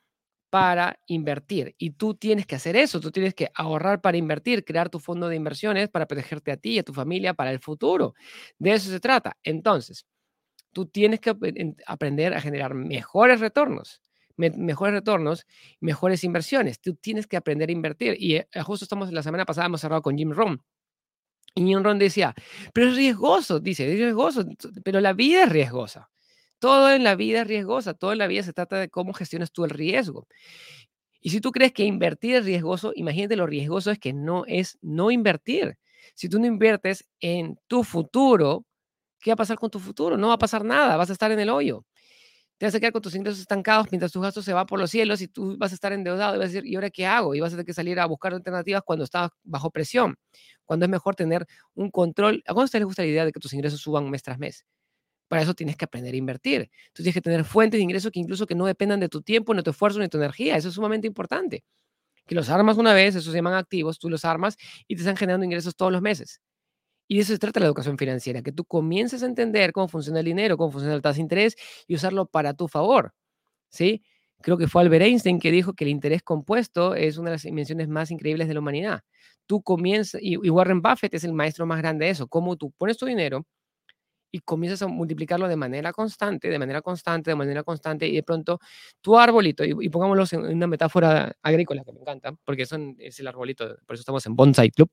para 0.50 1.00
invertir. 1.08 1.76
Y 1.78 1.92
tú 1.92 2.16
tienes 2.16 2.46
que 2.46 2.56
hacer 2.56 2.76
eso, 2.76 3.00
tú 3.00 3.12
tienes 3.12 3.34
que 3.34 3.50
ahorrar 3.54 4.02
para 4.02 4.18
invertir, 4.18 4.66
crear 4.66 4.90
tu 4.90 5.00
fondo 5.00 5.30
de 5.30 5.36
inversiones 5.36 5.90
para 5.90 6.08
protegerte 6.08 6.52
a 6.52 6.58
ti 6.58 6.72
y 6.72 6.80
a 6.80 6.84
tu 6.84 6.94
familia 6.94 7.34
para 7.34 7.52
el 7.52 7.60
futuro. 7.60 8.14
De 8.58 8.74
eso 8.74 8.90
se 8.90 9.00
trata. 9.00 9.38
Entonces, 9.44 10.06
tú 10.74 10.86
tienes 10.88 11.20
que 11.20 11.36
aprender 11.86 12.34
a 12.34 12.42
generar 12.42 12.74
mejores 12.74 13.40
retornos, 13.40 14.02
mejores 14.38 14.94
retornos, 14.94 15.46
mejores 15.80 16.24
inversiones. 16.24 16.80
Tú 16.80 16.96
tienes 16.96 17.28
que 17.28 17.38
aprender 17.38 17.70
a 17.70 17.74
invertir. 17.74 18.16
Y 18.20 18.36
eh, 18.38 18.48
justo 18.64 18.86
estamos, 18.86 19.12
la 19.12 19.24
semana 19.24 19.46
pasada 19.46 19.68
hemos 19.68 19.82
cerrado 19.82 20.02
con 20.02 20.18
Jim 20.18 20.32
Rohn. 20.32 20.64
Y 21.56 21.64
Jim 21.66 21.84
Rohn 21.84 22.00
decía, 22.00 22.34
pero 22.74 22.90
es 22.90 22.96
riesgoso, 22.96 23.60
dice, 23.60 23.92
es 23.92 24.00
riesgoso, 24.00 24.46
pero 24.84 25.02
la 25.02 25.14
vida 25.14 25.44
es 25.44 25.50
riesgosa. 25.50 26.10
Todo 26.60 26.92
en 26.92 27.04
la 27.04 27.16
vida 27.16 27.42
es 27.42 27.48
riesgosa, 27.48 27.94
todo 27.94 28.12
en 28.12 28.18
la 28.18 28.28
vida 28.28 28.44
se 28.44 28.54
trata 28.54 28.78
de 28.78 28.90
cómo 28.90 29.14
gestionas 29.14 29.52
tú 29.52 29.64
el 29.64 29.72
riesgo. 29.72 30.28
Y 31.22 31.32
si 31.32 31.42
tú 31.42 31.52
crees 31.52 31.74
que 31.74 31.86
invertir 31.86 32.36
es 32.36 32.46
riesgoso, 32.46 32.92
imagínate 32.96 33.36
lo 33.36 33.48
riesgoso 33.48 33.92
es 33.92 34.00
que 34.00 34.14
no 34.14 34.46
es 34.48 34.78
no 34.82 35.12
invertir. 35.12 35.78
Si 36.16 36.30
tú 36.30 36.40
no 36.40 36.46
inviertes 36.46 37.06
en 37.20 37.58
tu 37.68 37.84
futuro, 37.84 38.66
¿qué 39.20 39.32
va 39.32 39.34
a 39.34 39.38
pasar 39.38 39.58
con 39.58 39.70
tu 39.70 39.80
futuro? 39.80 40.18
No 40.18 40.30
va 40.30 40.36
a 40.36 40.38
pasar 40.40 40.64
nada, 40.66 40.98
vas 40.98 41.10
a 41.10 41.14
estar 41.14 41.32
en 41.32 41.40
el 41.40 41.50
hoyo. 41.50 41.86
Te 42.60 42.66
vas 42.66 42.76
a 42.76 42.80
quedar 42.82 42.92
con 42.92 43.02
tus 43.02 43.16
ingresos 43.16 43.40
estancados 43.40 43.88
mientras 43.90 44.12
tus 44.12 44.22
gastos 44.22 44.44
se 44.44 44.52
van 44.52 44.66
por 44.66 44.80
los 44.80 44.92
cielos 44.92 45.22
y 45.22 45.30
tú 45.30 45.56
vas 45.58 45.72
a 45.72 45.76
estar 45.76 45.94
endeudado 45.94 46.36
y 46.36 46.40
vas 46.40 46.50
a 46.50 46.52
decir, 46.52 46.66
¿y 46.66 46.76
ahora 46.76 46.90
qué 46.90 47.06
hago? 47.06 47.34
Y 47.34 47.40
vas 47.40 47.54
a 47.54 47.56
tener 47.56 47.66
que 47.66 47.74
salir 47.74 47.98
a 48.02 48.06
buscar 48.06 48.34
alternativas 48.34 48.84
cuando 48.86 49.06
estás 49.06 49.30
bajo 49.44 49.72
presión, 49.72 50.18
cuando 50.66 50.86
es 50.86 50.90
mejor 50.90 51.16
tener 51.16 51.48
un 51.74 51.90
control. 51.90 52.44
¿A 52.46 52.54
cuántos 52.54 52.74
les 52.74 52.84
gusta 52.84 53.02
la 53.04 53.08
idea 53.08 53.24
de 53.24 53.32
que 53.32 53.40
tus 53.40 53.54
ingresos 53.54 53.80
suban 53.80 54.10
mes 54.10 54.24
tras 54.24 54.40
mes? 54.40 54.66
Para 55.30 55.44
eso 55.44 55.54
tienes 55.54 55.78
que 55.78 55.86
aprender 55.86 56.14
a 56.14 56.18
invertir. 56.18 56.70
Tú 56.94 57.04
tienes 57.04 57.14
que 57.16 57.22
tener 57.22 57.46
fuentes 57.46 57.78
de 57.80 57.84
ingresos 57.84 58.12
que 58.12 58.20
incluso 58.20 58.46
que 58.48 58.56
no 58.56 58.66
dependan 58.66 59.00
de 59.00 59.10
tu 59.10 59.22
tiempo, 59.22 59.54
ni 59.54 59.64
tu 59.64 59.72
esfuerzo, 59.72 60.00
ni 60.00 60.10
tu 60.10 60.18
energía. 60.18 60.58
Eso 60.58 60.70
es 60.70 60.76
sumamente 60.76 61.08
importante. 61.08 61.64
Que 62.28 62.36
los 62.36 62.50
armas 62.50 62.78
una 62.78 62.94
vez, 62.94 63.16
esos 63.16 63.32
se 63.32 63.38
llaman 63.38 63.56
activos, 63.56 64.00
tú 64.00 64.10
los 64.10 64.26
armas 64.26 64.58
y 64.88 64.96
te 64.96 65.02
están 65.02 65.18
generando 65.18 65.46
ingresos 65.46 65.76
todos 65.76 65.92
los 65.92 66.02
meses. 66.02 66.42
Y 67.10 67.16
de 67.16 67.22
eso 67.24 67.34
se 67.34 67.40
trata 67.40 67.60
la 67.60 67.66
educación 67.66 67.98
financiera, 67.98 68.44
que 68.44 68.52
tú 68.52 68.64
comiences 68.66 69.24
a 69.24 69.26
entender 69.26 69.74
cómo 69.74 69.88
funciona 69.88 70.20
el 70.20 70.26
dinero, 70.26 70.58
cómo 70.58 70.72
funciona 70.72 70.96
la 70.96 71.02
tasa 71.02 71.16
de 71.16 71.22
interés 71.24 71.58
y 71.88 71.96
usarlo 71.96 72.28
para 72.28 72.54
tu 72.54 72.68
favor. 72.68 73.14
¿Sí? 73.68 74.04
Creo 74.42 74.58
que 74.58 74.68
fue 74.68 74.84
Albert 74.84 75.06
Einstein 75.06 75.40
que 75.40 75.52
dijo 75.52 75.74
que 75.74 75.86
el 75.86 75.90
interés 75.90 76.22
compuesto 76.22 76.94
es 76.96 77.18
una 77.18 77.32
de 77.32 77.38
las 77.38 77.46
invenciones 77.46 77.88
más 77.90 78.12
increíbles 78.12 78.48
de 78.48 78.54
la 78.54 78.60
humanidad. 78.60 79.02
Tú 79.48 79.64
comienzas, 79.64 80.22
y, 80.22 80.36
y 80.36 80.50
Warren 80.52 80.82
Buffett 80.84 81.16
es 81.16 81.24
el 81.24 81.34
maestro 81.34 81.66
más 81.66 81.80
grande 81.80 82.06
de 82.06 82.12
eso, 82.12 82.28
cómo 82.28 82.56
tú 82.56 82.72
pones 82.78 82.98
tu 82.98 83.08
dinero, 83.08 83.44
y 84.32 84.40
comienzas 84.42 84.84
a 84.84 84.88
multiplicarlo 84.88 85.48
de 85.48 85.56
manera 85.56 85.92
constante, 85.92 86.50
de 86.50 86.60
manera 86.60 86.82
constante, 86.82 87.32
de 87.32 87.36
manera 87.36 87.64
constante, 87.64 88.08
y 88.08 88.16
de 88.16 88.24
pronto 88.24 88.60
tu 89.02 89.18
arbolito, 89.18 89.64
y, 89.66 89.90
pongámoslo 89.90 90.26
en 90.32 90.56
una 90.58 90.68
metáfora 90.68 91.36
agrícola 91.42 91.84
que 91.84 91.92
me 91.92 92.02
encanta, 92.02 92.34
porque 92.46 92.68
son, 92.68 92.96
es 93.00 93.20
el 93.20 93.28
arbolito, 93.28 93.78
por 93.86 93.96
eso 93.96 94.02
estamos 94.02 94.26
en 94.28 94.36
Bonsai 94.36 94.70
Club, 94.70 94.92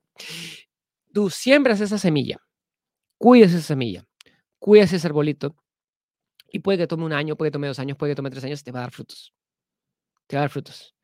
tú 1.17 1.31
siembras 1.31 1.81
esa 1.81 1.97
semilla, 1.97 2.37
cuidas 3.17 3.51
esa 3.51 3.63
semilla, 3.63 4.05
cuidas 4.59 4.93
ese 4.93 5.07
arbolito, 5.07 5.55
y 6.47 6.59
puede 6.59 6.77
que 6.77 6.85
tome 6.85 7.05
un 7.05 7.11
año, 7.11 7.35
puede 7.35 7.49
que 7.49 7.53
tome 7.53 7.65
dos 7.65 7.79
años, 7.79 7.97
puede 7.97 8.11
que 8.11 8.15
tome 8.17 8.29
tres 8.29 8.43
años, 8.43 8.63
te 8.63 8.71
va 8.71 8.81
a 8.81 8.83
dar 8.83 8.91
frutos. 8.91 9.33
Te 10.27 10.35
va 10.35 10.41
a 10.41 10.43
dar 10.43 10.51
frutos. 10.51 10.95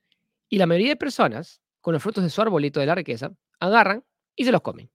Y 0.50 0.60
la 0.60 0.68
mayoría 0.68 0.90
de 0.90 0.98
personas, 0.98 1.64
con 1.82 1.94
los 1.96 2.04
frutos 2.04 2.24
de 2.24 2.30
su 2.30 2.40
arbolito 2.44 2.80
de 2.80 2.86
la 2.86 2.94
riqueza, 2.94 3.34
agarran 3.60 4.06
y 4.36 4.46
se 4.46 4.52
los 4.52 4.62
comen. 4.62 4.92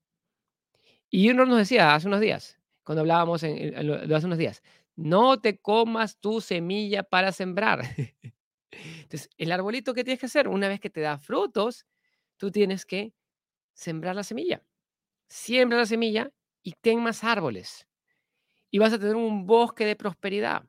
Y 1.11 1.29
uno 1.31 1.47
nos 1.47 1.59
decía 1.59 1.97
hace 1.97 2.07
unos 2.07 2.21
días, 2.21 2.57
cuando 2.85 3.01
hablábamos 3.01 3.43
en, 3.43 3.75
hace 4.15 4.27
unos 4.27 4.39
días. 4.39 4.63
No 4.95 5.41
te 5.41 5.59
comas 5.59 6.21
tu 6.21 6.41
semilla 6.41 7.03
para 7.03 7.33
sembrar. 7.33 7.83
Entonces, 8.71 9.31
el 9.37 9.51
arbolito 9.51 9.95
que 9.95 10.05
tienes 10.05 10.21
que 10.21 10.27
hacer, 10.27 10.47
una 10.47 10.69
vez 10.69 10.79
que 10.79 10.91
te 10.91 11.01
da 11.01 11.19
frutos, 11.19 11.87
tú 12.37 12.53
tienes 12.53 12.87
que 12.87 13.13
sembrar 13.75 14.15
la 14.15 14.23
semilla. 14.23 14.63
Siembra 15.29 15.79
la 15.79 15.87
semilla 15.87 16.31
y 16.63 16.73
ten 16.81 17.03
más 17.03 17.25
árboles. 17.25 17.87
Y 18.71 18.79
vas 18.79 18.93
a 18.93 18.99
tener 18.99 19.17
un 19.17 19.47
bosque 19.47 19.85
de 19.87 19.97
prosperidad. 19.97 20.65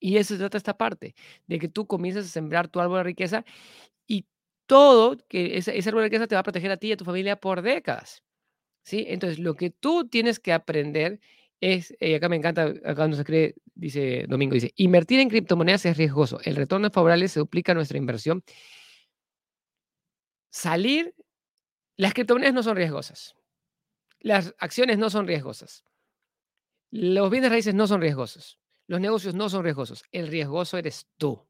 Y 0.00 0.18
eso 0.18 0.34
se 0.34 0.38
trata 0.38 0.58
esta 0.58 0.76
parte, 0.76 1.14
de 1.46 1.58
que 1.58 1.68
tú 1.68 1.86
comiences 1.86 2.26
a 2.26 2.28
sembrar 2.28 2.68
tu 2.68 2.80
árbol 2.80 2.98
de 2.98 3.04
riqueza 3.04 3.44
y 4.06 4.26
todo, 4.66 5.16
que 5.28 5.58
ese, 5.58 5.76
ese 5.78 5.88
árbol 5.88 6.02
de 6.02 6.08
riqueza 6.08 6.26
te 6.26 6.36
va 6.36 6.40
a 6.40 6.44
proteger 6.44 6.70
a 6.70 6.76
ti 6.76 6.88
y 6.88 6.92
a 6.92 6.96
tu 6.96 7.04
familia 7.04 7.36
por 7.36 7.62
décadas. 7.62 8.22
¿Sí? 8.84 9.06
Entonces, 9.08 9.38
lo 9.38 9.54
que 9.54 9.70
tú 9.70 10.08
tienes 10.08 10.40
que 10.40 10.52
aprender 10.52 11.20
es, 11.60 11.94
eh, 12.00 12.16
acá 12.16 12.28
me 12.28 12.36
encanta, 12.36 12.74
acá 12.84 13.08
no 13.08 13.16
se 13.16 13.24
cree, 13.24 13.54
dice 13.74 14.26
Domingo, 14.28 14.54
dice, 14.54 14.72
invertir 14.76 15.20
en 15.20 15.28
criptomonedas 15.28 15.86
es 15.86 15.96
riesgoso. 15.96 16.40
El 16.44 16.56
retorno 16.56 16.90
favorable, 16.90 17.28
se 17.28 17.40
duplica 17.40 17.74
nuestra 17.74 17.98
inversión. 17.98 18.44
Salir, 20.50 21.14
las 21.96 22.14
criptomonedas 22.14 22.54
no 22.54 22.62
son 22.62 22.76
riesgosas. 22.76 23.36
Las 24.20 24.54
acciones 24.58 24.98
no 24.98 25.10
son 25.10 25.26
riesgosas. 25.26 25.84
Los 26.90 27.30
bienes 27.30 27.50
raíces 27.50 27.74
no 27.74 27.86
son 27.86 28.00
riesgosos. 28.00 28.58
Los 28.86 29.00
negocios 29.00 29.34
no 29.34 29.48
son 29.48 29.64
riesgosos. 29.64 30.04
El 30.12 30.28
riesgoso 30.28 30.78
eres 30.78 31.06
tú. 31.16 31.46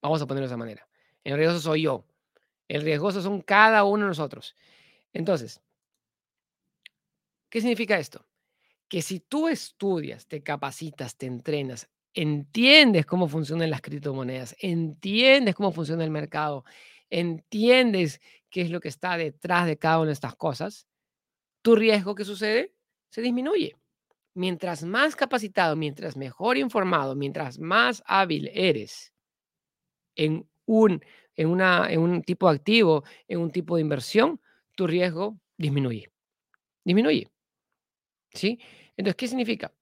Vamos 0.00 0.20
a 0.22 0.26
ponerlo 0.26 0.48
de 0.48 0.52
esa 0.52 0.56
manera. 0.56 0.88
El 1.22 1.36
riesgoso 1.36 1.60
soy 1.60 1.82
yo. 1.82 2.04
El 2.68 2.82
riesgoso 2.82 3.22
son 3.22 3.40
cada 3.42 3.84
uno 3.84 4.04
de 4.04 4.08
nosotros. 4.08 4.56
Entonces, 5.12 5.60
¿qué 7.50 7.60
significa 7.60 7.98
esto? 7.98 8.26
que 8.92 9.00
si 9.00 9.20
tú 9.20 9.48
estudias, 9.48 10.26
te 10.26 10.42
capacitas, 10.42 11.16
te 11.16 11.24
entrenas, 11.24 11.88
entiendes 12.12 13.06
cómo 13.06 13.26
funcionan 13.26 13.70
las 13.70 13.80
criptomonedas, 13.80 14.54
entiendes 14.60 15.54
cómo 15.54 15.72
funciona 15.72 16.04
el 16.04 16.10
mercado, 16.10 16.66
entiendes 17.08 18.20
qué 18.50 18.60
es 18.60 18.70
lo 18.70 18.80
que 18.80 18.88
está 18.88 19.16
detrás 19.16 19.64
de 19.64 19.78
cada 19.78 20.00
una 20.00 20.08
de 20.08 20.12
estas 20.12 20.36
cosas, 20.36 20.86
tu 21.62 21.76
riesgo 21.76 22.14
que 22.14 22.24
sucede 22.24 22.74
se 23.10 23.22
disminuye. 23.22 23.76
Mientras 24.34 24.82
más 24.84 25.14
capacitado, 25.14 25.76
mientras 25.76 26.16
mejor 26.16 26.56
informado, 26.56 27.14
mientras 27.14 27.58
más 27.58 28.02
hábil 28.06 28.50
eres 28.52 29.12
en 30.14 30.48
un, 30.66 31.04
en 31.34 31.48
una, 31.48 31.90
en 31.90 32.00
un 32.00 32.22
tipo 32.22 32.48
de 32.48 32.56
activo, 32.56 33.04
en 33.28 33.40
un 33.40 33.50
tipo 33.50 33.76
de 33.76 33.82
inversión, 33.82 34.40
tu 34.74 34.86
riesgo 34.86 35.38
disminuye. 35.56 36.10
Disminuye. 36.84 37.30
¿Sí? 38.32 38.58
Entonces, 38.96 39.16
¿qué 39.16 39.28
significa? 39.28 39.72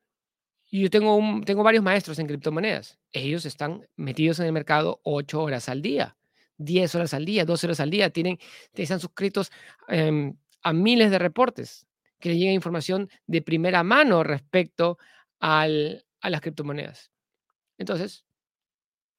Yo 0.73 0.89
tengo, 0.91 1.17
un, 1.17 1.43
tengo 1.45 1.63
varios 1.63 1.83
maestros 1.83 2.19
en 2.19 2.27
criptomonedas. 2.27 2.99
Ellos 3.13 3.45
están 3.45 3.89
metidos 3.97 4.39
en 4.39 4.47
el 4.47 4.53
mercado 4.53 5.01
8 5.03 5.43
horas 5.43 5.69
al 5.69 5.83
día, 5.83 6.17
10 6.59 6.95
horas 6.95 7.15
al 7.15 7.25
día, 7.25 7.45
12 7.45 7.67
horas 7.67 7.81
al 7.81 7.91
día. 7.91 8.11
Tienen, 8.11 8.39
están 8.75 9.01
suscritos 9.01 9.51
em, 9.89 10.37
a 10.63 10.73
miles 10.73 11.11
de 11.11 11.19
reportes 11.19 11.87
que 12.19 12.31
le 12.31 12.39
llega 12.39 12.53
información 12.53 13.09
de 13.27 13.43
primera 13.43 13.83
mano 13.83 14.23
respecto 14.23 14.99
al, 15.39 16.05
a 16.21 16.31
las 16.31 16.41
criptomonedas. 16.41 17.11
Entonces, 17.79 18.25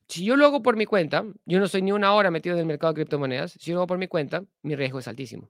si 0.08 0.26
yo 0.26 0.36
lo 0.36 0.46
hago 0.46 0.62
por 0.62 0.76
mi 0.76 0.86
cuenta, 0.86 1.26
yo 1.46 1.60
no 1.60 1.68
soy 1.68 1.82
ni 1.82 1.92
una 1.92 2.14
hora 2.14 2.32
metido 2.32 2.56
en 2.56 2.60
el 2.60 2.66
mercado 2.66 2.94
de 2.94 2.98
criptomonedas, 2.98 3.54
si 3.54 3.72
yo 3.72 3.76
lo 3.76 3.80
hago 3.82 3.88
por 3.88 3.98
mi 3.98 4.08
cuenta, 4.08 4.44
mi 4.62 4.76
riesgo 4.76 5.00
es 5.00 5.08
altísimo. 5.08 5.50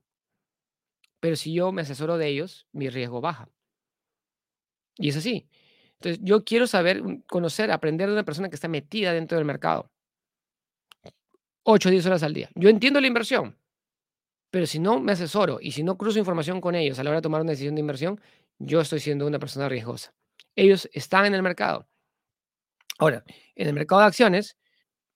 Pero 1.20 1.36
si 1.36 1.54
yo 1.54 1.72
me 1.72 1.82
asesoro 1.82 2.18
de 2.18 2.28
ellos, 2.28 2.68
mi 2.72 2.90
riesgo 2.90 3.22
baja. 3.22 3.50
Y 4.98 5.10
es 5.10 5.18
así. 5.18 5.48
Entonces, 5.94 6.20
yo 6.24 6.44
quiero 6.44 6.68
saber, 6.68 7.02
conocer, 7.28 7.72
aprender 7.72 8.08
de 8.08 8.14
una 8.14 8.24
persona 8.24 8.50
que 8.50 8.56
está 8.56 8.68
metida 8.68 9.14
dentro 9.14 9.38
del 9.38 9.46
mercado. 9.46 9.92
8 11.64 11.90
o 11.90 11.92
10 11.92 12.06
horas 12.08 12.24
al 12.24 12.34
día. 12.34 12.50
Yo 12.56 12.70
entiendo 12.70 13.00
la 13.00 13.08
inversión, 13.08 13.58
pero 14.52 14.68
si 14.68 14.80
no 14.80 15.00
me 15.00 15.14
asesoro 15.14 15.60
y 15.62 15.72
si 15.72 15.82
no 15.84 15.98
cruzo 15.98 16.20
información 16.20 16.62
con 16.62 16.76
ellos 16.76 17.00
a 17.00 17.04
la 17.04 17.10
hora 17.10 17.18
de 17.20 17.24
tomar 17.24 17.42
una 17.42 17.52
decisión 17.52 17.76
de 17.76 17.82
inversión, 17.82 18.22
yo 18.60 18.82
estoy 18.82 19.00
siendo 19.00 19.26
una 19.26 19.40
persona 19.40 19.68
riesgosa. 19.70 20.14
Ellos 20.56 20.90
están 20.94 21.26
en 21.26 21.34
el 21.34 21.42
mercado. 21.42 21.88
Ahora, 23.00 23.24
en 23.56 23.68
el 23.68 23.74
mercado 23.74 24.02
de 24.02 24.08
acciones, 24.08 24.58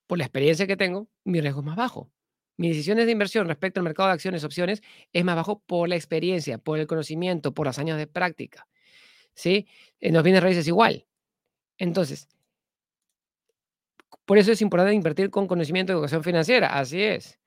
por 0.06 0.18
la 0.18 0.24
experiencia 0.24 0.66
que 0.66 0.76
tengo, 0.76 1.08
mi 1.24 1.40
riesgo 1.40 1.60
es 1.60 1.66
más 1.66 1.76
bajo. 1.76 2.10
Mis 2.56 2.70
decisiones 2.70 3.06
de 3.06 3.12
inversión 3.12 3.46
respecto 3.46 3.78
al 3.80 3.84
mercado 3.84 4.08
de 4.08 4.14
acciones, 4.14 4.42
opciones, 4.42 4.82
es 5.12 5.24
más 5.24 5.36
bajo 5.36 5.60
por 5.60 5.88
la 5.88 5.96
experiencia, 5.96 6.58
por 6.58 6.78
el 6.78 6.86
conocimiento, 6.86 7.52
por 7.52 7.66
los 7.66 7.78
años 7.78 7.98
de 7.98 8.06
práctica. 8.06 8.66
¿sí? 9.34 9.68
En 10.00 10.14
los 10.14 10.24
bienes 10.24 10.42
raíces 10.42 10.66
igual. 10.66 11.06
Entonces, 11.78 12.28
por 14.24 14.38
eso 14.38 14.50
es 14.50 14.62
importante 14.62 14.94
invertir 14.94 15.30
con 15.30 15.46
conocimiento 15.46 15.92
de 15.92 15.98
educación 15.98 16.24
financiera, 16.24 16.78
así 16.78 17.02
es. 17.02 17.38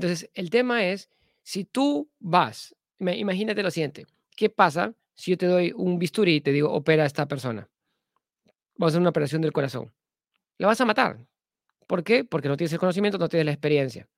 Entonces, 0.00 0.30
el 0.32 0.48
tema 0.48 0.86
es, 0.86 1.10
si 1.42 1.64
tú 1.64 2.10
vas, 2.18 2.74
imagínate 2.98 3.62
lo 3.62 3.70
siguiente, 3.70 4.06
¿qué 4.34 4.48
pasa 4.48 4.94
si 5.14 5.32
yo 5.32 5.36
te 5.36 5.44
doy 5.44 5.72
un 5.76 5.98
bisturí 5.98 6.36
y 6.36 6.40
te 6.40 6.52
digo, 6.52 6.72
opera 6.72 7.02
a 7.02 7.06
esta 7.06 7.28
persona? 7.28 7.68
Vamos 8.76 8.88
a 8.88 8.92
hacer 8.92 9.00
una 9.00 9.10
operación 9.10 9.42
del 9.42 9.52
corazón. 9.52 9.92
La 10.56 10.68
vas 10.68 10.80
a 10.80 10.86
matar. 10.86 11.18
¿Por 11.86 12.02
qué? 12.02 12.24
Porque 12.24 12.48
no 12.48 12.56
tienes 12.56 12.72
el 12.72 12.78
conocimiento, 12.78 13.18
no 13.18 13.28
tienes 13.28 13.44
la 13.44 13.52
experiencia. 13.52 14.08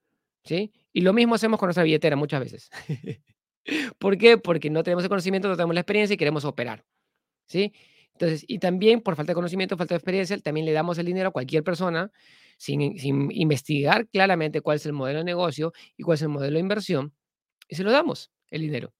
¿Sí? 0.44 0.72
Y 0.92 1.00
lo 1.00 1.12
mismo 1.12 1.34
hacemos 1.34 1.58
con 1.58 1.66
nuestra 1.66 1.82
billetera 1.82 2.14
muchas 2.14 2.40
veces. 2.40 2.70
¿Por 3.98 4.16
qué? 4.18 4.38
Porque 4.38 4.70
no 4.70 4.84
tenemos 4.84 5.02
el 5.02 5.08
conocimiento, 5.08 5.48
no 5.48 5.56
tenemos 5.56 5.74
la 5.74 5.80
experiencia 5.80 6.14
y 6.14 6.16
queremos 6.16 6.44
operar. 6.44 6.84
¿Sí? 7.46 7.72
Entonces, 8.22 8.44
y 8.46 8.60
también 8.60 9.00
por 9.00 9.16
falta 9.16 9.32
de 9.32 9.34
conocimiento, 9.34 9.76
falta 9.76 9.94
de 9.94 9.98
experiencia, 9.98 10.38
también 10.38 10.64
le 10.64 10.70
damos 10.70 10.96
el 10.96 11.06
dinero 11.06 11.30
a 11.30 11.32
cualquier 11.32 11.64
persona 11.64 12.12
sin, 12.56 12.80
investigar 13.32 14.06
claramente 14.06 14.60
cuál 14.60 14.76
es 14.76 14.86
el 14.86 14.92
modelo 14.92 15.18
de 15.18 15.24
negocio 15.24 15.72
y 15.96 16.04
cuál 16.04 16.14
es 16.14 16.22
el 16.22 16.28
modelo 16.28 16.54
de 16.54 16.60
inversión, 16.60 17.12
y 17.66 17.74
se 17.74 17.82
lo 17.82 17.90
damos 17.90 18.30
el 18.50 18.60
dinero. 18.62 18.92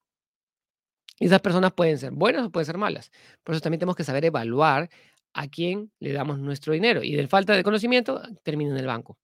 Y 1.20 1.26
esas 1.26 1.40
personas 1.40 1.72
pueden 1.72 1.98
ser 1.98 2.10
buenas 2.10 2.46
o 2.46 2.50
pueden 2.50 2.66
ser 2.66 2.78
malas. 2.78 3.12
Por 3.44 3.54
eso 3.54 3.62
también 3.62 3.78
tenemos 3.78 3.94
que 3.94 4.02
saber 4.02 4.24
evaluar 4.24 4.90
a 5.34 5.46
quién 5.46 5.92
le 6.00 6.12
damos 6.12 6.40
nuestro 6.40 6.72
dinero. 6.72 7.04
Y 7.04 7.14
de 7.14 7.28
falta 7.28 7.54
de 7.54 7.62
conocimiento, 7.62 8.20
termina 8.42 8.72
en 8.72 8.78
el 8.78 8.86
banco. 8.88 9.18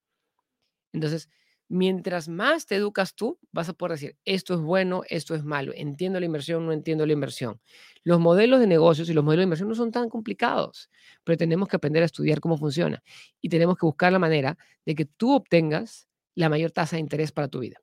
Entonces, 0.92 1.28
Mientras 1.70 2.28
más 2.28 2.64
te 2.64 2.76
educas 2.76 3.14
tú, 3.14 3.38
vas 3.52 3.68
a 3.68 3.74
poder 3.74 3.92
decir, 3.92 4.16
esto 4.24 4.54
es 4.54 4.60
bueno, 4.60 5.02
esto 5.08 5.34
es 5.34 5.44
malo, 5.44 5.72
entiendo 5.74 6.18
la 6.18 6.24
inversión, 6.24 6.64
no 6.64 6.72
entiendo 6.72 7.04
la 7.04 7.12
inversión. 7.12 7.60
Los 8.04 8.20
modelos 8.20 8.60
de 8.60 8.66
negocios 8.66 9.10
y 9.10 9.14
los 9.14 9.22
modelos 9.22 9.42
de 9.42 9.44
inversión 9.44 9.68
no 9.68 9.74
son 9.74 9.92
tan 9.92 10.08
complicados, 10.08 10.88
pero 11.24 11.36
tenemos 11.36 11.68
que 11.68 11.76
aprender 11.76 12.02
a 12.02 12.06
estudiar 12.06 12.40
cómo 12.40 12.56
funciona 12.56 13.02
y 13.42 13.50
tenemos 13.50 13.76
que 13.76 13.84
buscar 13.84 14.12
la 14.12 14.18
manera 14.18 14.56
de 14.86 14.94
que 14.94 15.04
tú 15.04 15.34
obtengas 15.34 16.08
la 16.34 16.48
mayor 16.48 16.70
tasa 16.70 16.96
de 16.96 17.00
interés 17.00 17.32
para 17.32 17.48
tu 17.48 17.58
vida. 17.58 17.76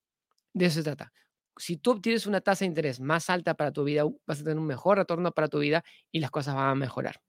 De 0.53 0.65
eso 0.65 0.75
se 0.75 0.83
trata. 0.83 1.11
Si 1.57 1.77
tú 1.77 1.91
obtienes 1.91 2.25
una 2.25 2.41
tasa 2.41 2.65
de 2.65 2.69
interés 2.69 2.99
más 2.99 3.29
alta 3.29 3.53
para 3.53 3.71
tu 3.71 3.83
vida, 3.83 4.03
vas 4.25 4.41
a 4.41 4.43
tener 4.43 4.57
un 4.57 4.65
mejor 4.65 4.97
retorno 4.97 5.31
para 5.31 5.47
tu 5.47 5.59
vida 5.59 5.83
y 6.11 6.19
las 6.19 6.31
cosas 6.31 6.55
van 6.55 6.69
a 6.69 6.75
mejorar. 6.75 7.21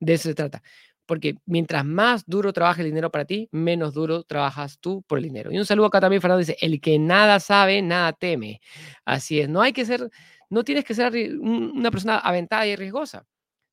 De 0.00 0.14
eso 0.14 0.28
se 0.28 0.34
trata. 0.34 0.62
Porque 1.06 1.36
mientras 1.46 1.84
más 1.84 2.24
duro 2.26 2.52
trabaja 2.52 2.80
el 2.82 2.88
dinero 2.88 3.10
para 3.10 3.24
ti, 3.24 3.48
menos 3.50 3.94
duro 3.94 4.22
trabajas 4.24 4.78
tú 4.78 5.02
por 5.06 5.18
el 5.18 5.24
dinero. 5.24 5.52
Y 5.52 5.58
un 5.58 5.66
saludo 5.66 5.86
acá 5.86 6.00
también, 6.00 6.22
Fernando 6.22 6.38
dice, 6.38 6.56
el 6.60 6.80
que 6.80 6.98
nada 6.98 7.40
sabe, 7.40 7.82
nada 7.82 8.12
teme. 8.12 8.60
Así 9.04 9.40
es, 9.40 9.48
no 9.48 9.60
hay 9.62 9.72
que 9.72 9.84
ser, 9.84 10.08
no 10.48 10.64
tienes 10.64 10.84
que 10.84 10.94
ser 10.94 11.12
una 11.40 11.90
persona 11.90 12.18
aventada 12.18 12.66
y 12.66 12.76
riesgosa. 12.76 13.26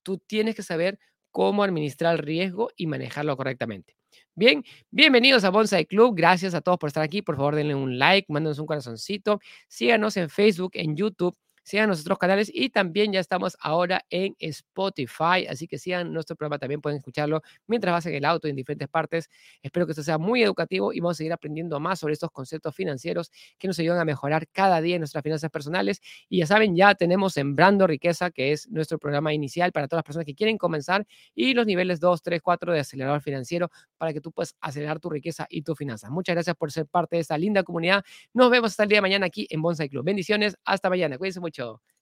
Tú 0.03 0.17
tienes 0.17 0.55
que 0.55 0.63
saber 0.63 0.99
cómo 1.31 1.63
administrar 1.63 2.15
el 2.15 2.19
riesgo 2.19 2.69
y 2.75 2.87
manejarlo 2.87 3.37
correctamente. 3.37 3.95
Bien, 4.35 4.63
bienvenidos 4.89 5.43
a 5.43 5.49
Bonsai 5.49 5.85
Club. 5.85 6.15
Gracias 6.15 6.53
a 6.53 6.61
todos 6.61 6.77
por 6.77 6.87
estar 6.87 7.03
aquí. 7.03 7.21
Por 7.21 7.35
favor, 7.35 7.55
denle 7.55 7.75
un 7.75 7.99
like, 7.99 8.31
mándenos 8.31 8.57
un 8.57 8.65
corazoncito. 8.65 9.39
Síganos 9.67 10.17
en 10.17 10.29
Facebook, 10.29 10.71
en 10.75 10.95
YouTube 10.95 11.35
sigan 11.69 11.87
nuestros 11.87 12.17
canales 12.17 12.49
y 12.51 12.69
también 12.71 13.13
ya 13.13 13.19
estamos 13.19 13.55
ahora 13.61 14.03
en 14.09 14.35
Spotify, 14.39 15.45
así 15.47 15.67
que 15.67 15.77
sigan 15.77 16.11
nuestro 16.11 16.35
programa, 16.35 16.57
también 16.57 16.81
pueden 16.81 16.97
escucharlo 16.97 17.43
mientras 17.67 17.93
vas 17.93 18.05
en 18.07 18.15
el 18.15 18.25
auto 18.25 18.47
en 18.47 18.55
diferentes 18.55 18.87
partes. 18.87 19.29
Espero 19.61 19.85
que 19.85 19.91
esto 19.91 20.01
sea 20.01 20.17
muy 20.17 20.41
educativo 20.41 20.93
y 20.93 20.99
vamos 20.99 21.17
a 21.17 21.19
seguir 21.19 21.31
aprendiendo 21.31 21.79
más 21.79 21.99
sobre 21.99 22.13
estos 22.13 22.31
conceptos 22.31 22.73
financieros 22.75 23.31
que 23.59 23.67
nos 23.67 23.77
ayudan 23.77 23.99
a 23.99 24.05
mejorar 24.05 24.47
cada 24.51 24.81
día 24.81 24.97
nuestras 24.97 25.21
finanzas 25.21 25.51
personales. 25.51 26.01
Y 26.27 26.39
ya 26.39 26.47
saben, 26.47 26.75
ya 26.75 26.95
tenemos 26.95 27.33
Sembrando 27.33 27.85
Riqueza, 27.85 28.31
que 28.31 28.51
es 28.51 28.67
nuestro 28.69 28.97
programa 28.97 29.31
inicial 29.31 29.71
para 29.71 29.87
todas 29.87 29.99
las 29.99 30.05
personas 30.05 30.25
que 30.25 30.33
quieren 30.33 30.57
comenzar 30.57 31.05
y 31.35 31.53
los 31.53 31.67
niveles 31.67 31.99
2, 31.99 32.23
3, 32.23 32.41
4 32.41 32.73
de 32.73 32.79
acelerador 32.79 33.21
financiero 33.21 33.69
para 33.99 34.11
que 34.11 34.21
tú 34.21 34.31
puedas 34.31 34.55
acelerar 34.59 34.99
tu 34.99 35.11
riqueza 35.11 35.45
y 35.51 35.61
tu 35.61 35.75
finanzas. 35.75 36.09
Muchas 36.09 36.33
gracias 36.33 36.55
por 36.55 36.71
ser 36.71 36.87
parte 36.87 37.17
de 37.17 37.21
esta 37.21 37.37
linda 37.37 37.61
comunidad. 37.61 38.03
Nos 38.33 38.49
vemos 38.49 38.71
hasta 38.71 38.81
el 38.81 38.89
día 38.89 38.97
de 38.97 39.01
mañana 39.03 39.27
aquí 39.27 39.45
en 39.51 39.61
Bonsai 39.61 39.87
Club. 39.87 40.03
Bendiciones. 40.03 40.57
Hasta 40.65 40.89
mañana. 40.89 41.19
Cuídense 41.19 41.39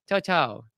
Chao, 0.07 0.19
chao. 0.21 0.69